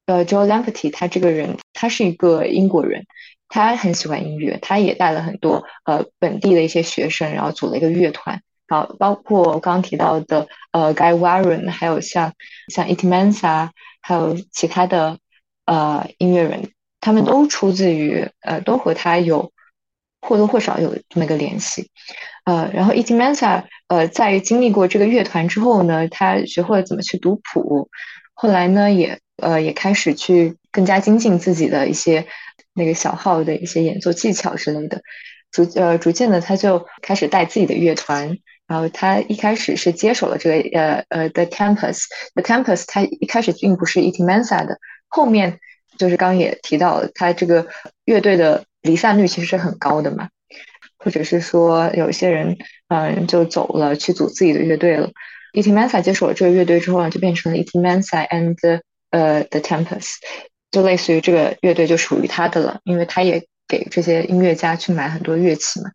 [0.05, 3.07] 呃 Joe Lamptey，他这个人他是一个英国人，
[3.49, 8.43] 他很喜欢音乐，他也带了很多呃本地的一些学生，然后组了一个乐团。
[8.69, 12.33] 好，包括刚刚提到的呃，Guy Warren，还有像
[12.69, 15.19] 像 Iti Mensa，还有其他的
[15.67, 19.53] 呃音乐人，他们都出自于呃，都和他有
[20.21, 21.91] 或多或少有这么个联系。
[22.45, 27.89] 呃，然后 Etimansa 呃，在经历过这个乐团之后呢，他学会了怎么去读谱，
[28.35, 32.27] 后来呢，也呃也开始去更加精进自己的一些
[32.75, 35.01] 那个小号的一些演奏技巧之类的，
[35.51, 38.39] 逐呃逐渐的他就开始带自己的乐团。
[38.67, 44.79] 然后他一开始是接手了这个呃呃 The Tempest，The Tempest 他一开始并不是 Etimansa 的，
[45.15, 45.61] 后面
[45.97, 47.69] 就是刚也提到他这个
[48.05, 50.29] 乐队的离散率其实是很高的嘛，
[50.99, 55.09] 或者是说有一些人嗯就走了去组自己的乐队了
[55.53, 55.71] ，E.T.
[55.71, 57.79] Mensa 接手了这个乐队之后呢，就变成了 E.T.
[57.79, 60.17] Mensa and 呃 The Tempest，
[60.73, 65.91] 就类似于这个乐队就属于他的了，因为他也给这些音乐家去买很多乐器嘛，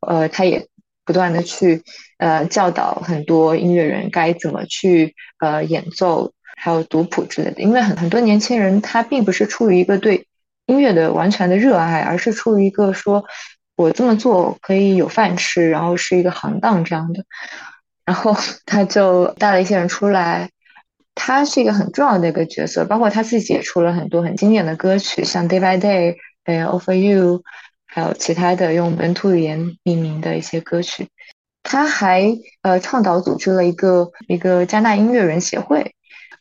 [0.00, 0.66] 呃他也。
[1.06, 1.82] 不断的去
[2.16, 6.32] 呃教导很多音乐人该怎么去呃演奏，
[6.64, 7.60] 还有读谱之类的。
[7.60, 10.26] 因为很很多年轻人他并不是出于一个对
[10.64, 13.22] 音乐的完全的热爱，而是出于一个说
[13.76, 17.22] 我这么做可以有饭吃，然后是一个行当这样的。
[18.06, 20.48] 然后 他就带了一些人出来，
[21.14, 27.42] 他是一个很重要的一个角色，包括他自己也出了很多很经典的歌曲，像 Day by Day，呃，Over You。
[27.86, 31.06] 还有其他的用本土语言命名的一些歌曲，
[31.62, 35.94] 他还呃倡导组织了一个一个加纳音乐人协会，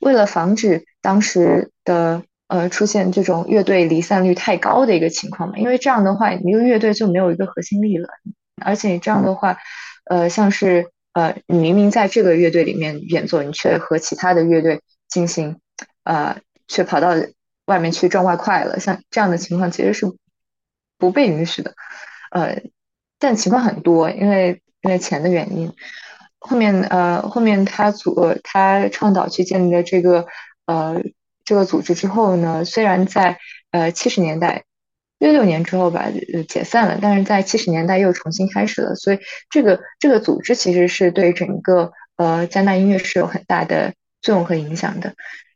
[0.04, 8.08] 为了防止当时的呃出现这种乐队离散率太高的一个情况嘛，因为这样的话，一个乐队就没有一个核心力了，
[8.64, 9.58] 而且这样的话，
[10.06, 15.60] 呃像是呃你明明在这个乐队里面演奏，你却和其他的乐队进行
[16.04, 16.38] 呃
[16.68, 17.16] 却跑到
[17.66, 20.06] 外面去赚外快了，像这样的情况其实是。
[21.00, 21.74] 不被允许的，
[22.32, 22.62] 呃，
[23.20, 25.74] 但情况很多，因为因为钱的原因。
[26.46, 30.28] 后面呃，后面他组他倡导去建立了这个
[30.66, 31.02] 呃
[31.46, 33.40] 这个组织之后呢，虽然在
[33.72, 34.66] 呃七十年代
[35.20, 36.08] 六六年之后吧
[36.50, 38.94] 解散了，但是在七十年代又重新开始了。
[38.96, 45.14] 所以这个这个组织其实是对整个呃加拿大音乐是有很大的作用和影响的。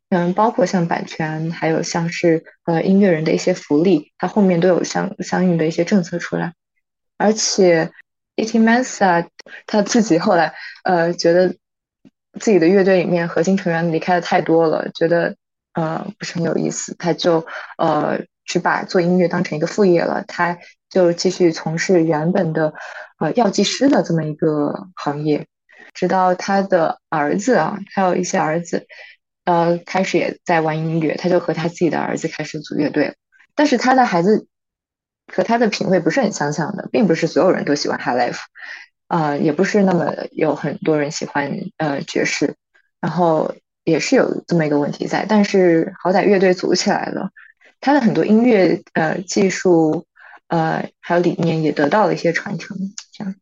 [0.10, 6.54] 嗯，包括像版权，还有像是呃音乐人的一些福利，它后面都有相相应的一些政策出来。
[7.18, 7.92] 而且
[8.38, 8.60] ，E.T.
[8.60, 9.28] Mensa
[9.66, 11.56] 他自己后来呃觉得
[12.40, 15.36] 自己的乐队里面核心成员离开的太多了，觉得
[15.74, 17.46] 呃不是很有意思，他就
[17.78, 20.58] 呃去把做音乐当成一个副业了，他
[20.90, 22.74] 就继续从事原本的
[23.20, 25.48] 呃药剂师的这么一个行业，
[25.94, 28.88] 直到他的儿子啊，还有一些儿子。
[29.46, 33.16] 呃，开始也在玩音乐，他就和他自己的儿子开始组乐队。
[33.56, 34.46] 但是他的孩子
[35.34, 38.40] 和他的品味不是很相像的，并不是所有人都喜欢 High Life，
[39.08, 42.56] 啊，也不是那么有很多人喜欢呃爵士，
[43.00, 45.26] 然后也是有这么一个问题在。
[45.28, 47.30] 但是好歹乐队组起来了，
[47.80, 50.06] 他的很多音乐呃技术
[50.48, 52.78] 呃还有理念也得到了一些传承，
[53.14, 53.34] 这样。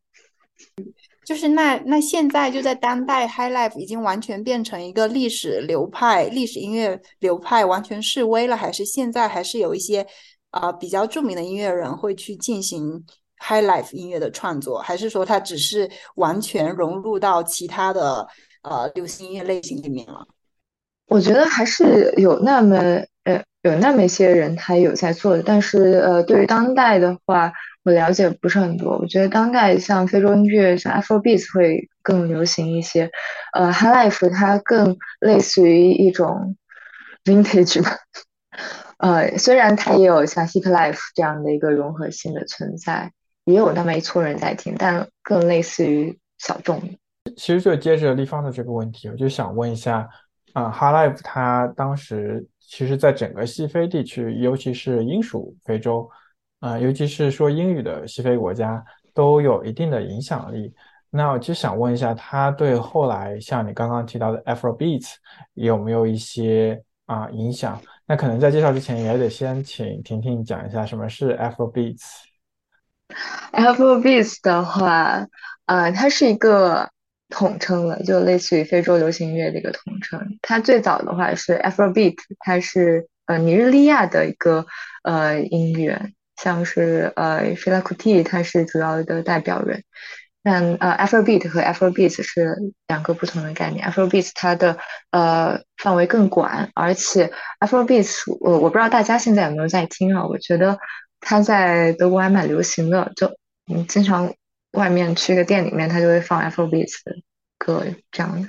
[1.24, 10.06] 就是那那现在就在当代，High Life 已经完全变成一个历史流派、历史音乐流派，完全式微了，还是现在还是有一些
[10.50, 13.04] 啊比较著名的音乐人会去进行
[13.38, 18.26] High Life 音乐的创作，还是说它只是完全融入到其他的
[18.62, 20.26] 呃流行音乐类型里面了？
[21.08, 22.76] 我觉得还是有那么
[23.24, 27.52] 呃有那么一些人他有在做的，但是呃对于当代的话。
[27.86, 33.08] 我了解不是很多，我觉得当代像非洲音乐，像 Afrobeat 会更流行一些。
[33.52, 36.56] 呃，High Life 它更类似于一种
[37.24, 37.96] Vintage 吧。
[38.98, 43.12] 呃，虽然它也有像 Hip Life 这样的一个融合性的存在，
[43.46, 46.80] 也有那么一撮人在听，但更类似于小众。
[47.36, 50.08] 其实就接着立方的这个问题，我就想问一下，
[50.52, 56.08] 啊，High Life 它当时其实在整个西非地区，尤其是英属非洲，
[56.60, 60.72] 啊，尤其是说英语的西非国家，都有一定的影响力。
[61.08, 65.14] 那我就想问一下，它对后来像你刚刚提到的 Afrobeats
[65.54, 67.80] 有没有一些啊影响？
[68.06, 72.02] 那可能在介绍之前，也得先请婷婷讲一下什么是 Afrobeats。
[73.52, 75.26] Afrobeats 的话，
[75.66, 76.90] 呃，它是一个
[77.28, 80.38] 统称了，就类似于非洲流行音乐的一个统称。
[80.42, 84.66] 它最早的话是 Afrobeat，它是呃尼日利亚的一个
[85.02, 89.82] 呃音乐，像是呃 Fela Kuti，他是主要的代表人。
[90.42, 93.90] 但呃，Afrobeat 和 Afrobeat 是两个不同的概念。
[93.90, 94.78] Afrobeat 它的
[95.10, 100.24] 呃范围更广，而且 Afrobeat，我我不知道大家现在有没有在听啊？
[100.24, 100.78] 我觉得
[101.28, 103.28] 它在德国还蛮流行的，就
[103.64, 104.32] 你经常
[104.74, 107.16] 外面去一个店里面，它就会放 Afrobeats 的
[107.58, 108.48] 歌这样的。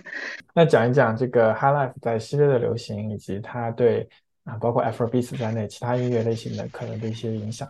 [0.54, 4.08] 那讲一讲这个 High Life 在西非的流行，以及它对
[4.44, 7.68] 啊包括 Afrobeats 在内其他音乐类型的可能的一些影响。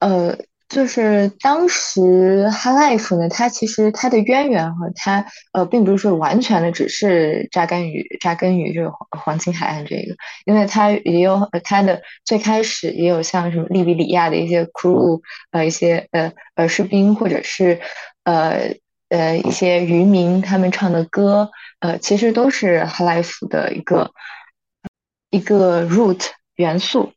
[0.00, 0.36] 呃。
[0.70, 10.14] 就是当时 High Life 呢，它其实它的渊源和它呃，并不是说完全的只是扎根于扎根于这个黄黄金海岸这个，
[10.46, 17.80] 因为它也有它的最开始也有像什么利比里亚的一些 crew 呃一些呃呃士兵或者是
[18.22, 18.76] 呃
[19.08, 24.12] 呃一些渔民他们唱的歌呃其实都是 High Life 的一个
[25.30, 27.12] 一个 root 元素。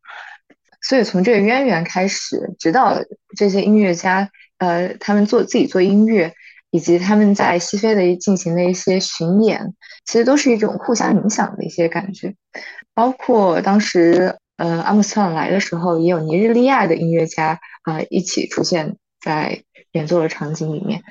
[0.84, 2.98] 所以从这个渊源开始，直到
[3.38, 6.34] 这些音乐家，呃，他们做自己做音乐，
[6.72, 9.74] 以及他们在西非的进行的一些巡演，
[10.06, 12.36] 其实都是一种互相影响的一些感觉。
[12.94, 21.02] 包括当时，呃，阿姆斯特朗来的时候，也有尼日利亚的音乐家啊一起出现在演奏的场景里面，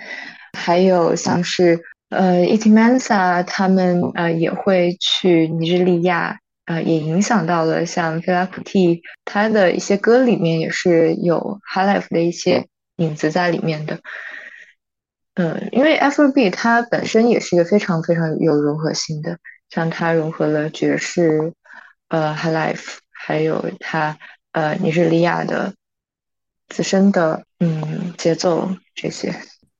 [0.53, 1.81] 还有像是
[2.11, 6.39] 呃伊提曼萨他们呃也会去尼日利亚。
[6.65, 14.01] 呃，也影响到了像菲拉普 T，他的一些歌里面也是有 High Life 的一些影子在里面的。
[15.35, 19.39] 嗯，因为 FRB 它本身也是一个非常非常有融合性的，
[19.71, 21.53] 像它融合了爵士、
[22.09, 24.19] 呃 High Life，还有它
[24.53, 25.75] 呃尼日利亚的
[26.69, 29.35] 自身的嗯节奏这些。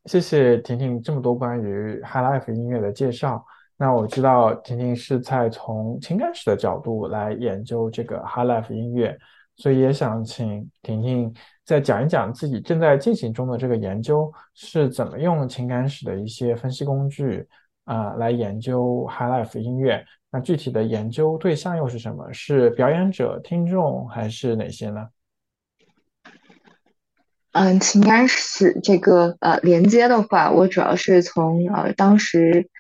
[0.07, 3.45] 谢谢婷婷这么多关于 High Life 音乐的介绍。
[3.83, 9.19] 那我知道婷婷是在从情感史的角度来研究这个 High Life 音乐，
[9.57, 17.45] 所以也想请婷婷再讲一讲自己正在进行中的这个研究是怎么用情感史的一些分析工具
[17.83, 20.05] 啊来研究 High Life 音乐。
[20.31, 22.33] 那具体的研究对象又是什么？
[22.33, 25.09] 是表演者、听众还是哪些呢？
[27.51, 32.71] 嗯，情感史这个呃连接的话，我主要是从呃当时。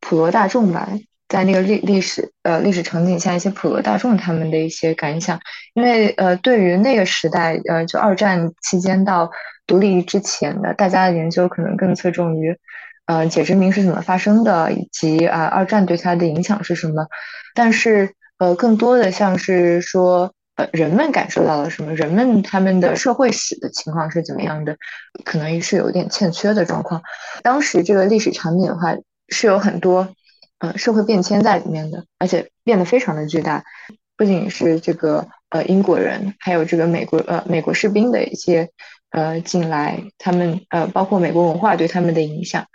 [0.00, 0.88] 普罗大众吧，
[1.28, 5.38] 在那个历历史呃历史场景下，一些普罗大众他们的一些感想，
[5.74, 9.30] 因为呃对于那个时代呃就二战期间到
[9.66, 12.56] 独立之前的大家的研究可能更侧重于
[13.06, 17.06] 呃解殖民是怎么发生的，以及啊二战对它的影响是什么，
[17.54, 24.76] 但是呃更多的像是说呃人们感受到了什么，人们他们的社会史的情况是怎么样的，
[25.24, 27.02] 可能是有点欠缺的状况。
[27.42, 28.94] 当时这个历史场景的话。
[29.28, 30.14] 是有很多，
[30.58, 33.64] 呃，社会变迁在里面的，而且变得非常的巨大。
[34.16, 38.70] 不仅是这个呃英国人，还有这个美国呃美国士兵的一些
[39.10, 42.66] 呃进来，他们呃包括美国文化对他们的影响，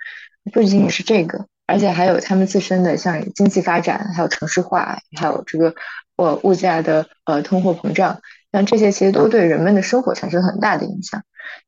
[0.53, 5.75] 不仅仅是这个，而且还有他们自身的像经济发展，还有城市化，还有这个
[6.15, 11.23] 呃物价的呃通货膨胀，像这些其实都对人们的生活产生很大的影响。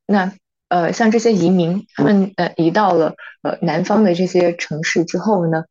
[0.06, 0.32] 那。
[0.68, 5.64] 呃，像这些移民，他们呃移到了呃南方的这些城市之后呢，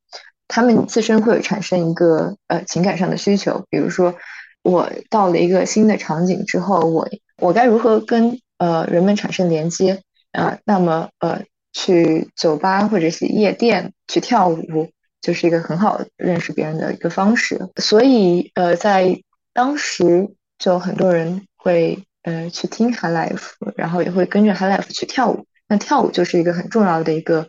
[0.47, 4.15] 他们自身会产生一个呃情感上的需求，比如说
[4.63, 7.09] 我到了一个新的场景之后，我
[7.41, 10.59] 我该如何跟呃人们产生连接啊？
[10.63, 14.89] 那么呃去酒吧或者是夜店去跳舞，
[15.21, 17.59] 就是一个很好认识别人的一个方式。
[17.81, 19.21] 所以呃在
[19.53, 22.01] 当时就很多人会。
[22.25, 25.45] 呃，去听 High Life，然后也会跟着 High Life 去跳舞。
[25.67, 27.47] 那跳舞就是一个很重要的一个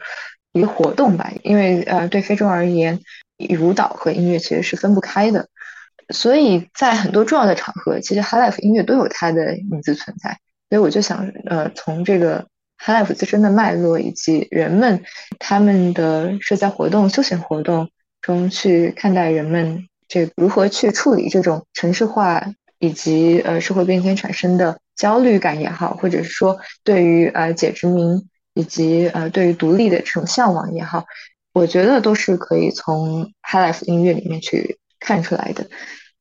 [0.52, 3.00] 一个活动吧，因为呃，对非洲而言，
[3.60, 5.48] 舞蹈和音乐其实是分不开的。
[6.10, 10.38] 所以在很多重要的场合，其实 High Life 音乐都有它的影子存在。
[10.68, 12.46] 所以我就想，呃，从这个
[12.78, 15.02] High Life 自身的脉络以及人们
[15.38, 22.44] 他们的社交活动、休闲活动中去看待人们这如何去处理这种城市化
[22.78, 31.04] 以及呃社会变迁产生的焦虑感也好，或者是说对于呃解殖民以及呃对于独立的这种向往也好，
[31.52, 35.66] 我觉得都是可以从 High Life 音乐里面去看出来的。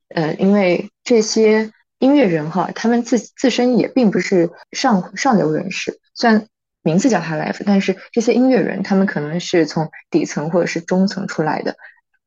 [0.10, 6.48] 呃，因为这些音乐人哈，他们自自身也并不是上上流人士，虽然
[6.84, 11.76] 名字叫 High Life，但是这些音乐人他们可能是从底层或者是中层出来的。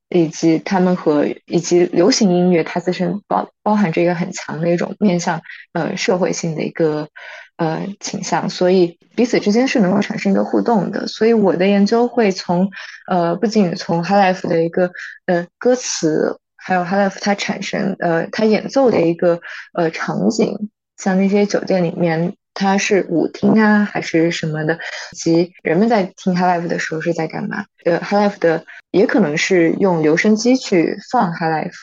[0.09, 5.41] 以及他们和以及流行音乐，它自身包包含着一个很强的一种面向
[5.73, 7.09] 呃社会性的一个
[7.57, 11.07] 呃倾向，所以彼此之间是能够产生一个互动的。
[11.07, 12.71] 所以我的研究会从
[13.07, 14.91] 呃不仅从 High Life 的一个
[15.27, 19.41] 呃歌词，还有 High Life 它产生呃它演奏的一个
[19.75, 22.35] 呃场景，像那些酒店里面。
[22.59, 24.75] 它是舞厅啊，还是什么的？
[25.13, 27.65] 以及人们在听 High Life 的时候是在干嘛？
[27.85, 31.75] 呃，High Life 的也可能是用留声机去放 High Life，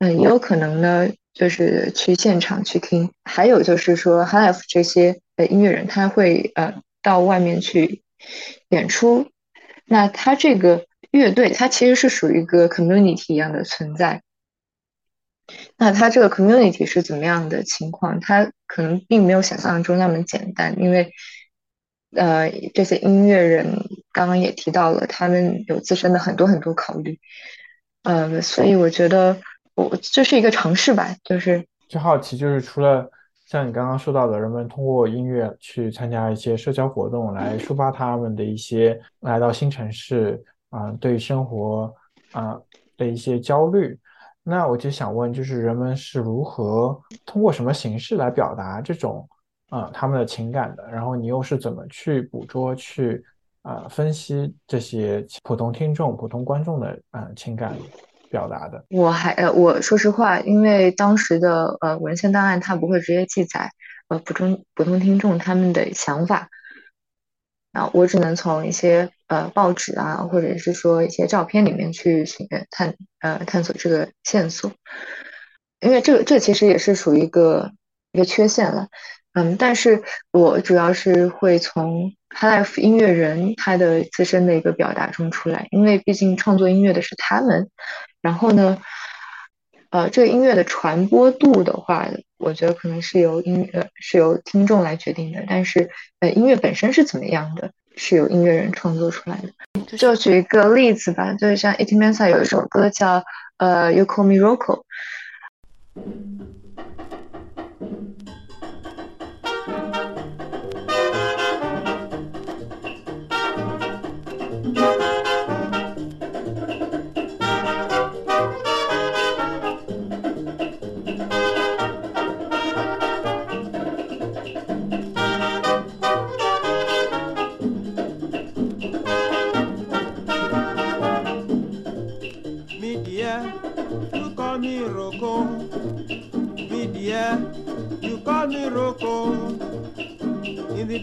[0.00, 3.10] 嗯，也有可能呢，就是去现场去听。
[3.24, 8.02] 还有就是说，High Life 这些呃音乐人他会呃到外面去
[8.68, 9.30] 演出，
[9.86, 14.20] 那他这个乐队它其实是属于一个 community 一样的存在。
[15.76, 18.18] 那他这个 community 是怎么样的情况？
[18.18, 21.12] 他可能并没有想象中那么简单，因为，
[22.16, 23.72] 呃，这些音乐人
[24.12, 27.20] 刚刚也提到了，他们有自身的很多很多考虑，
[28.02, 29.36] 呃，所以我觉得
[29.76, 33.08] 我这是一个尝试吧，就是就好奇，就是除了
[33.46, 41.94] 像你刚刚说到的，人们通过音乐去参加一些社交活动，来抒发他们的一些来到新城市啊，对生活
[42.32, 42.58] 啊
[42.96, 43.96] 的一些焦虑。
[44.46, 49.26] 那我就想问，就是人们是如何通过什么形式来表达这种
[49.70, 50.86] 啊他们的情感的？
[50.92, 53.24] 然后你又是怎么去捕捉、去
[53.62, 57.74] 啊分析这些普通听众、普通观众的啊情感
[58.30, 58.84] 表达的？
[58.90, 63.70] 我还呃，我说实话，因为当时的呃文献档案它不会直接记载
[64.08, 66.48] 呃普通普通听众他们的想法。
[67.72, 74.72] 啊，我只能从一些呃报纸啊，或者是说一些照片里面去寻探呃探索这个线索，
[75.80, 77.72] 因为这个这其实也是属于一个
[78.12, 78.88] 一个缺陷了，
[79.32, 80.02] 嗯，但是
[80.32, 87.68] 我主要是会从 hi Life 音乐人他的自身的一个表达中出来，因为毕竟创作音乐的是他们，
[88.20, 88.82] 然后呢。
[89.90, 95.44] 呃，这个音乐的传播度的话，我觉得可能是由音乐是由听众来决定的。
[95.48, 99.48] 但是，呃，音乐本身是怎么样的，是由音乐人创作出来的。
[99.96, 103.22] 就举一个例子吧，就是像 Iti Mensah 有一首歌叫
[103.58, 104.82] 呃 You Call Me Rocco。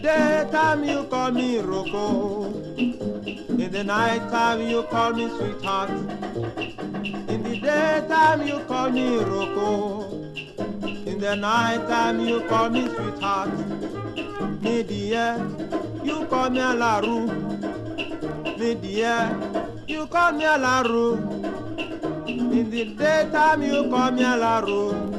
[0.02, 2.52] Daytime you call me Rocco.
[2.76, 5.90] In the night time you call me sweetheart.
[7.28, 10.10] In the daytime you call me Rocco.
[11.06, 13.50] In the night time you call me sweetheart.
[14.62, 15.36] Me dear,
[16.04, 17.26] you call me a la rue.
[18.58, 19.36] Me dear,
[19.86, 21.14] you call me a la rue.
[22.26, 24.90] In the daytime you call me a la rue.
[24.90, 25.11] In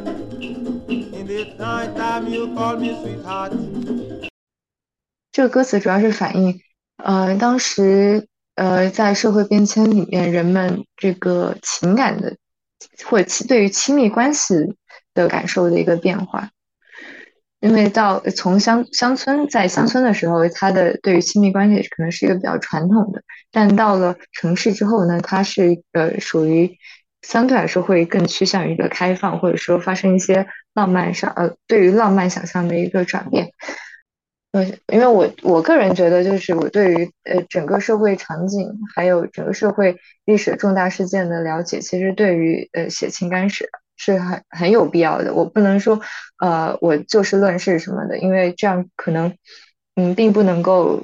[5.32, 6.60] 这个歌词主要是反映，
[6.98, 12.36] 呃，当时呃在社会变迁里面，人们这个情感的
[13.06, 14.76] 或者对于亲密关系
[15.16, 16.52] 的感受的一个变化。
[17.62, 26.78] 因为到从乡乡村在乡村的时候，他的对于亲密关系可能是一个比较传统的，但到了城市之后呢，它是呃属于
[27.24, 30.46] 相对来说会更趋向于一个开放，或者说发生一些
[30.76, 33.50] 浪漫上呃对于浪漫想象的一个转变。
[34.52, 43.68] 呃，因为我我个人觉得，就是我对于呃整个社会场景，还有整个社会历史重大事件的了解，其实对于呃写情感史
[43.98, 45.34] 是很很有必要的。
[45.34, 46.00] 我不能说
[46.38, 49.36] 呃我就事论事什么的，因为这样可能
[49.96, 51.02] 嗯并不能够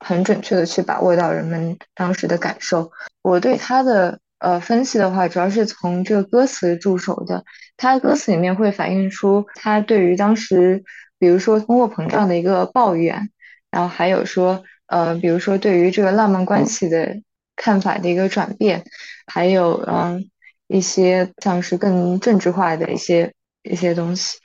[0.00, 2.90] 很准确的去把握到人们当时的感受。
[3.22, 7.44] 我对他的呃分析的话，主要是从这个歌词入手的。
[7.76, 10.84] 他歌词里面会反映出他对于当时。
[11.16, 13.30] 比如说通货膨胀的一个抱怨，
[13.70, 17.16] 然后还有说，呃，比如说对于这个浪漫关系的
[17.56, 18.84] 看法的一个转变，
[19.26, 20.28] 还有嗯，
[20.66, 23.32] 一些像是更政治化的一些
[23.62, 24.36] 一些东西。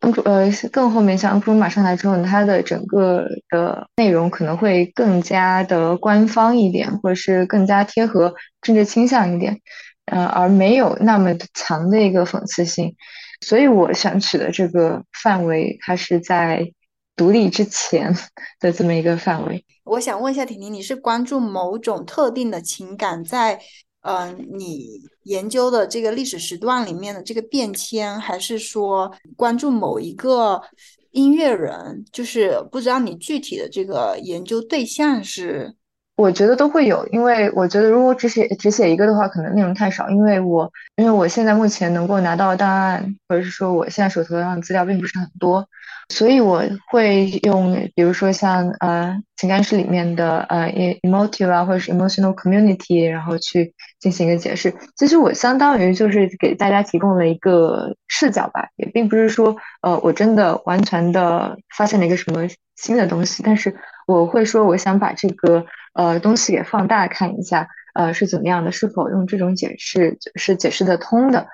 [0.00, 9.58] 呃，更后面像恩普鲁马上来之后，它的整个的内容可能会更加的官方一点，或者是更加贴合政治倾向一点，
[10.04, 12.94] 呃，而没有那么强的一个讽刺性。
[13.40, 16.70] 所以我想取的这个范围，它是在
[17.16, 18.14] 独立之前
[18.60, 19.64] 的这么一个范围。
[19.84, 23.58] 我想问一下婷婷，你是关注某种特定的情感在？
[24.06, 30.62] 嗯，你研究的这个历史时段里面的这个变迁，还是说关注某一个
[31.10, 32.04] 音乐人？
[32.12, 35.74] 就是不知道你具体的这个研究对象是？
[36.14, 40.08] 我觉得都会有，因为我觉得如果只写只写一个的话，可能内容太少。
[40.08, 45.68] 因为我因为我现在目前能够拿到的档案，或者是说我现在手头上的资料并不是很多。
[46.08, 50.70] 所以我会用，比如说像呃情感史里面的呃
[51.02, 54.72] emotive 啊，或者是 emotional community，然后去进行一个解释。
[54.96, 62.46] 其实我相当于就是给大家提供了一个视角吧，也并不是说呃我真的完全的发现了一个什么
[62.76, 63.76] 新的东西，但是
[64.06, 71.48] 我会说我想把这个呃东西给放大看一下，呃是怎么样的，是否用这种解释是解释得通的，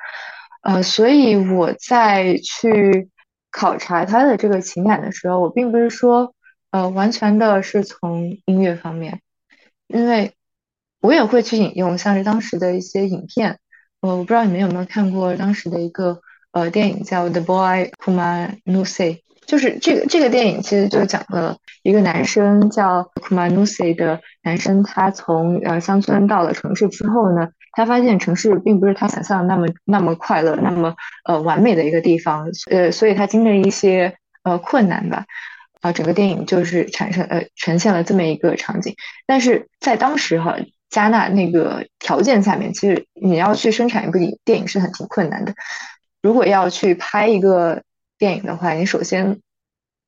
[0.62, 3.08] 呃，所以我在去。
[3.52, 6.34] 考察他的这个情感的时候，我并不是说，
[6.72, 9.20] 呃，完全的是从音乐方面，
[9.86, 10.32] 因为
[11.00, 13.60] 我也会去引用像是当时的一些影片，
[14.00, 19.12] 呃，我不知道你们有没有看过当时的一个呃电影叫《The Boy Who m a n u s e》。
[19.46, 35.24] 就是这个这个电影其实就讲了一个男生叫 Kumanusi 的男生，他从呃乡村到了城市之后呢，他发现城市并不是他想象的那么那么快乐，那么呃完美的一个地方，呃，所以他经历了一些呃困难吧，
[35.80, 38.94] 啊，整个电影就是产生呃呈现了这么一个场景。
[39.26, 40.56] 但是在当时哈
[40.88, 45.52] 加纳那个条件下面，其实你要去生产一部电影是很挺困难的，
[46.22, 47.82] 如果要去拍一个。
[48.22, 49.40] 电影的话，你首先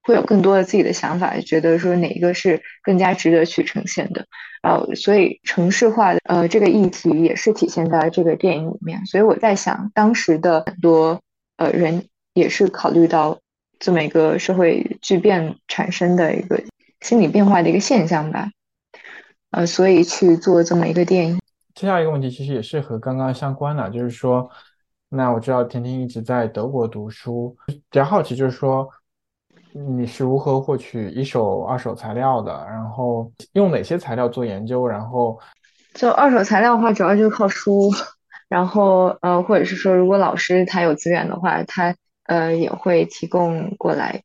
[0.00, 4.24] 会有更多的自己的想法，觉得说哪一个是更加值得去呈现的，
[4.62, 9.04] 呃，所以城市化的呃这个议题也是体现在这个电影里面。
[9.04, 11.20] 所以我在想，当时的很多
[11.56, 12.04] 呃人
[12.34, 13.40] 也是考虑到
[13.80, 16.62] 这么一个社会巨变产生的一个
[17.00, 18.48] 心理变化的一个现象吧，
[19.50, 21.40] 呃，所以去做这么一个电影。
[21.74, 24.48] 接下来一个问题其实也是和刚刚相关的，就是说。
[25.16, 28.88] 那我知道甜甜一直在德国读书，比较好奇就是说
[29.72, 35.38] 你是如何获取一手、二手材料的，然后用哪些材料做研究，然后
[35.94, 37.92] 就二手材料的话，主要就是靠书，
[38.48, 41.94] 然后呃，或者是说如果老师他有资源的话，他
[42.24, 44.22] 呃也会提供过来，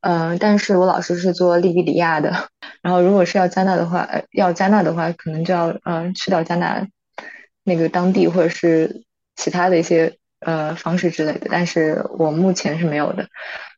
[0.00, 2.48] 呃，但是我老师是做利比里亚的，
[2.82, 6.84] 然后如果是要加纳的话，呃，要加纳的话，可能就要嗯去到加纳
[7.62, 9.04] 那个当地或者是
[9.36, 10.18] 其他的一些。
[10.44, 13.26] 呃，方式之类的，但是我目前是没有的，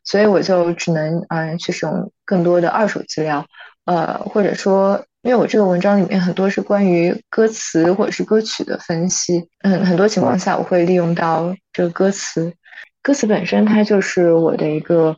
[0.03, 3.45] 所以我就只能嗯去使用更多的二手资料，
[3.85, 12.53] 呃，或者说，因为我这个文章里面很多是关于歌词或者是歌曲的分析，嗯，很多情况下我会利用到这个歌词，
[13.01, 15.15] 歌词本身它就是我的一个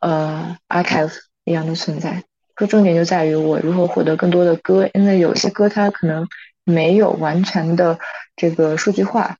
[0.00, 1.12] 呃 archive
[1.44, 2.22] 一样的存在，
[2.56, 6.26] 说重点就在于我如何获得更多的歌，因为有些歌它可能
[6.64, 7.98] 没有完全的
[8.36, 9.36] 这个数据化，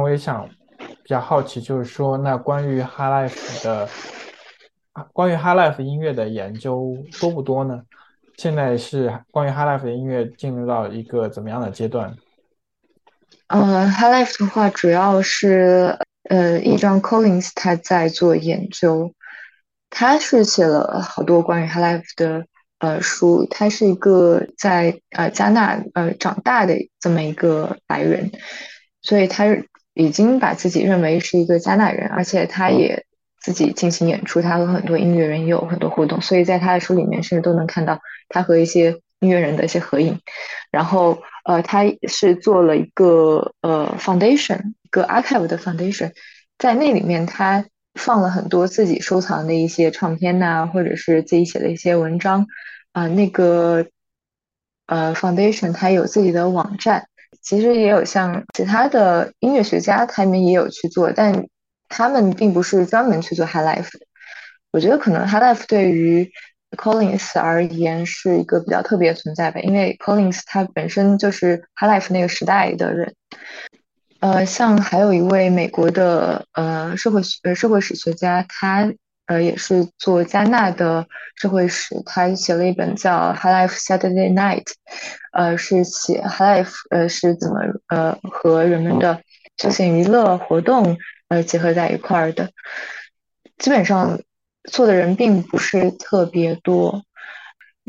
[0.00, 0.48] 我也想。
[1.02, 3.88] 比较好奇，就是说，那关于 High Life 的，
[5.12, 7.82] 关于 High Life 音乐的研究多不多呢？
[8.36, 12.14] 现在是关于 High Life 的音乐进入到一个怎么样的阶段？
[13.48, 19.12] 呃，High Life 的话，主要是呃，一张 Collins 他在做研究，
[19.88, 22.44] 他是写了好多关于 High Life 的
[22.78, 28.30] 呃书，他是一个在呃加纳呃长大的这么一个白人，
[29.00, 29.44] 所以他。
[29.98, 33.04] 已经把自己认为是一个加拿大人，而且他也
[33.40, 40.20] 自己进行演出，他和很多音乐人也有很多互动，所以在他的书里面甚至都能看到他和一些音乐人的一些合影。
[40.70, 46.12] 然后，呃，他是做了一个呃 foundation，一个 archive 的 foundation，
[46.58, 52.46] 在那里面他放了很多自己收藏的一些唱片呐，或者是自己写的一些文章
[52.92, 53.08] 啊。
[53.08, 53.86] 那个
[54.86, 57.08] 呃 foundation 它有自己的网站。
[57.42, 61.46] 其实也有像其他的音乐学家，他们也有去做，但
[61.88, 63.90] 他们并不是专门去做 High Life。
[64.70, 66.30] 我觉得可能 High Life 对于
[66.76, 73.14] Collins 而言是一个比较特别的存在吧，因为 Collins 他本身就是 High Life 那个时代的人。
[74.20, 78.92] 呃，像还有一位美国的呃社会学社会史学家，他。
[79.28, 81.06] 呃，也是做加纳的
[81.36, 84.64] 社会史，他写了一本叫《High Life Saturday Night》，
[85.32, 89.22] 呃，是写 High Life，呃，是怎么呃和人们的
[89.58, 90.96] 休闲娱乐活动
[91.28, 92.50] 呃结合在一块儿的，
[93.58, 94.18] 基本上
[94.70, 97.02] 做的人并不是特别多。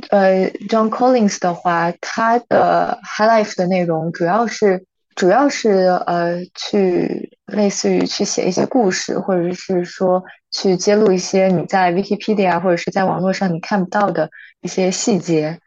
[0.09, 4.85] 呃，John Collins 的话，他的 High Life 的内容主要是
[5.15, 5.69] 主要是
[6.05, 14.29] 呃去类似于去写一些故事，或者是说去揭露一些你在 Wikipedia 或者是在网络上你看不到的
[14.61, 15.59] 一些细节。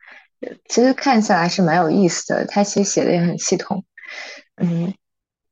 [0.69, 3.85] 其实看起来是蛮有意思的，他其实写的也很系统，
[4.57, 4.93] 嗯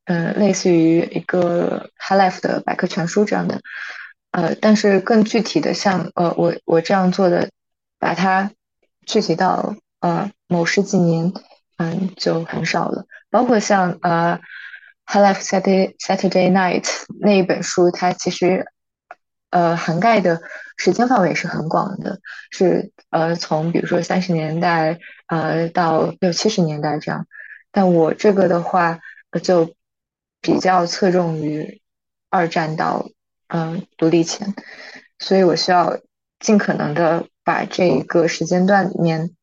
[0.06, 3.60] 嗯，类似于一个 High Life 的百科全书这样的，
[4.32, 7.50] 呃，但是更具体的，像呃我我这样做的，
[8.00, 8.50] 把它
[9.06, 11.32] 具体到呃某十几年，
[11.76, 13.04] 嗯，就很少了。
[13.30, 14.40] 包括像呃
[15.06, 16.84] High Life Saturday Saturday Night
[17.20, 18.66] 那一本书，它其实
[19.50, 20.40] 呃涵盖的。
[20.82, 22.20] 时间范围是很广的，
[22.50, 27.26] 是呃从比如说三十年代呃到六七十年代这样，
[27.70, 28.98] 但我这个的话
[29.42, 29.74] 就
[30.40, 31.82] 比较侧重于
[32.30, 33.10] 二战到
[33.48, 34.54] 嗯独立前，
[35.18, 35.98] 所以我需要
[36.38, 39.36] 尽可能的把这一个时间段里面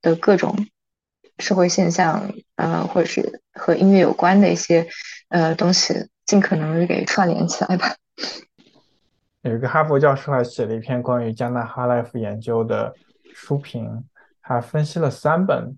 [0.00, 0.68] 的各种
[1.40, 4.86] 社会现象呃或者是和音乐有关的一些
[5.28, 7.96] 呃东西，尽可能的给串联起来吧。
[9.44, 12.90] 有一个哈佛教授还写了一篇关于加纳哈莱夫研究的
[13.34, 14.02] 书评，
[14.40, 15.76] 他分析了三本，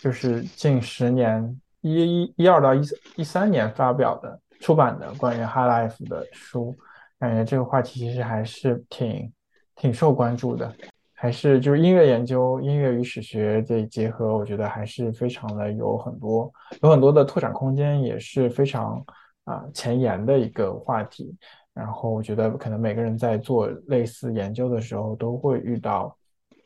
[0.00, 2.80] 就是近十年一一一二到一
[3.14, 6.74] 一三年发表的出版的关于哈莱夫的书，
[7.20, 9.32] 感觉这个话题其实还是挺
[9.76, 10.74] 挺受关注的，
[11.14, 16.52] 还是就是音乐研究、音乐与史学这结合，我觉得还是非常的有很多
[16.82, 19.00] 有很多的拓展空间，也是非常
[19.44, 21.32] 啊前沿的一个话题。
[21.74, 26.14] 然后我觉得可能每个人在做类似研究的时候都会遇到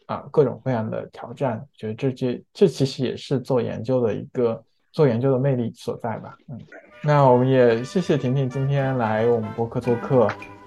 [0.06, 4.60] 啊各种各样的挑战，觉得这这这其实也是做研究的一个
[4.92, 6.36] 做研究的魅力所在吧。
[6.48, 6.58] 嗯，
[7.02, 10.26] 那我们也谢谢婷婷今天来我们博客做客，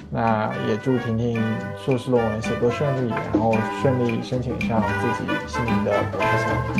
[0.09, 1.41] 那也祝婷婷
[1.77, 6.73] 硕士论文写作顺利，然后顺利申请上自己心仪的博士项目。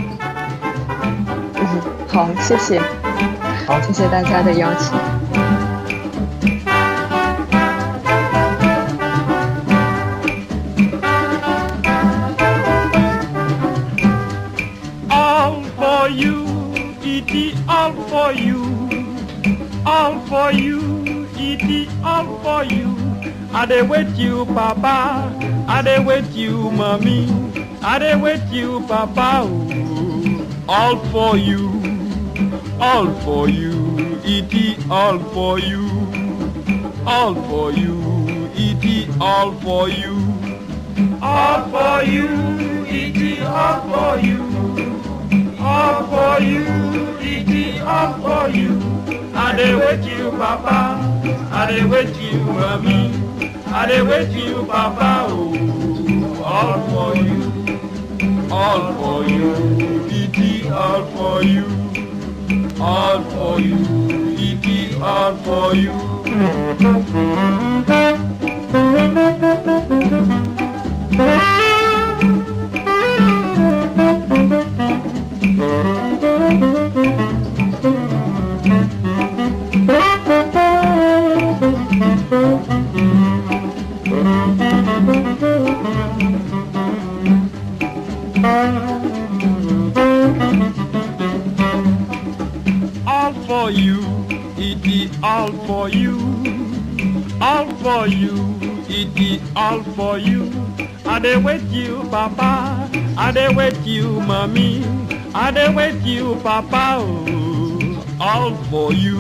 [1.04, 1.26] 嗯，
[2.08, 2.80] 好，谢谢，
[3.68, 5.29] 好，谢谢大家的邀请。
[20.50, 22.96] For you, it is all for you.
[23.54, 25.32] I dey wait you, Papa.
[25.68, 27.28] I dey wait you, Mommy.
[27.84, 29.46] I dey wait you, Papa.
[29.48, 30.48] Ooh.
[30.68, 31.66] All for you,
[32.80, 35.86] all for you, it is all for you,
[37.06, 40.16] all for you, it is all for you,
[41.22, 42.28] all for you,
[42.88, 44.44] it is all for you,
[45.76, 46.90] all for you
[47.90, 48.72] all for you.
[49.34, 50.78] I dey wait you, Papa.
[51.52, 53.12] I dey wait you, Mommy.
[53.80, 55.26] I dey wait you, Papa.
[55.30, 57.40] Oh, all for you,
[58.52, 59.50] all for you.
[60.20, 61.66] It all for you,
[62.80, 63.80] all for you.
[64.38, 65.96] It all for you.
[99.02, 100.52] It is all for you.
[101.06, 102.90] I dey wait you, Papa.
[103.18, 104.84] I dey wait you, Mommy.
[105.34, 106.98] I dey wait you, Papa.
[107.00, 109.20] Oh, all for you,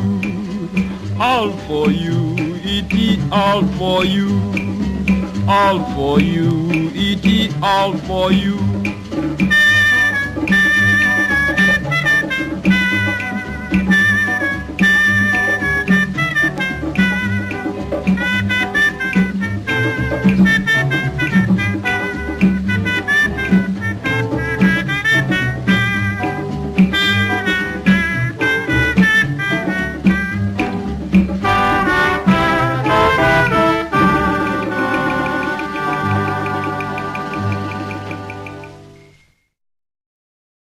[1.20, 2.36] all for you.
[2.62, 4.30] It is all for you,
[5.48, 6.70] all for you.
[6.94, 8.58] It is all for you.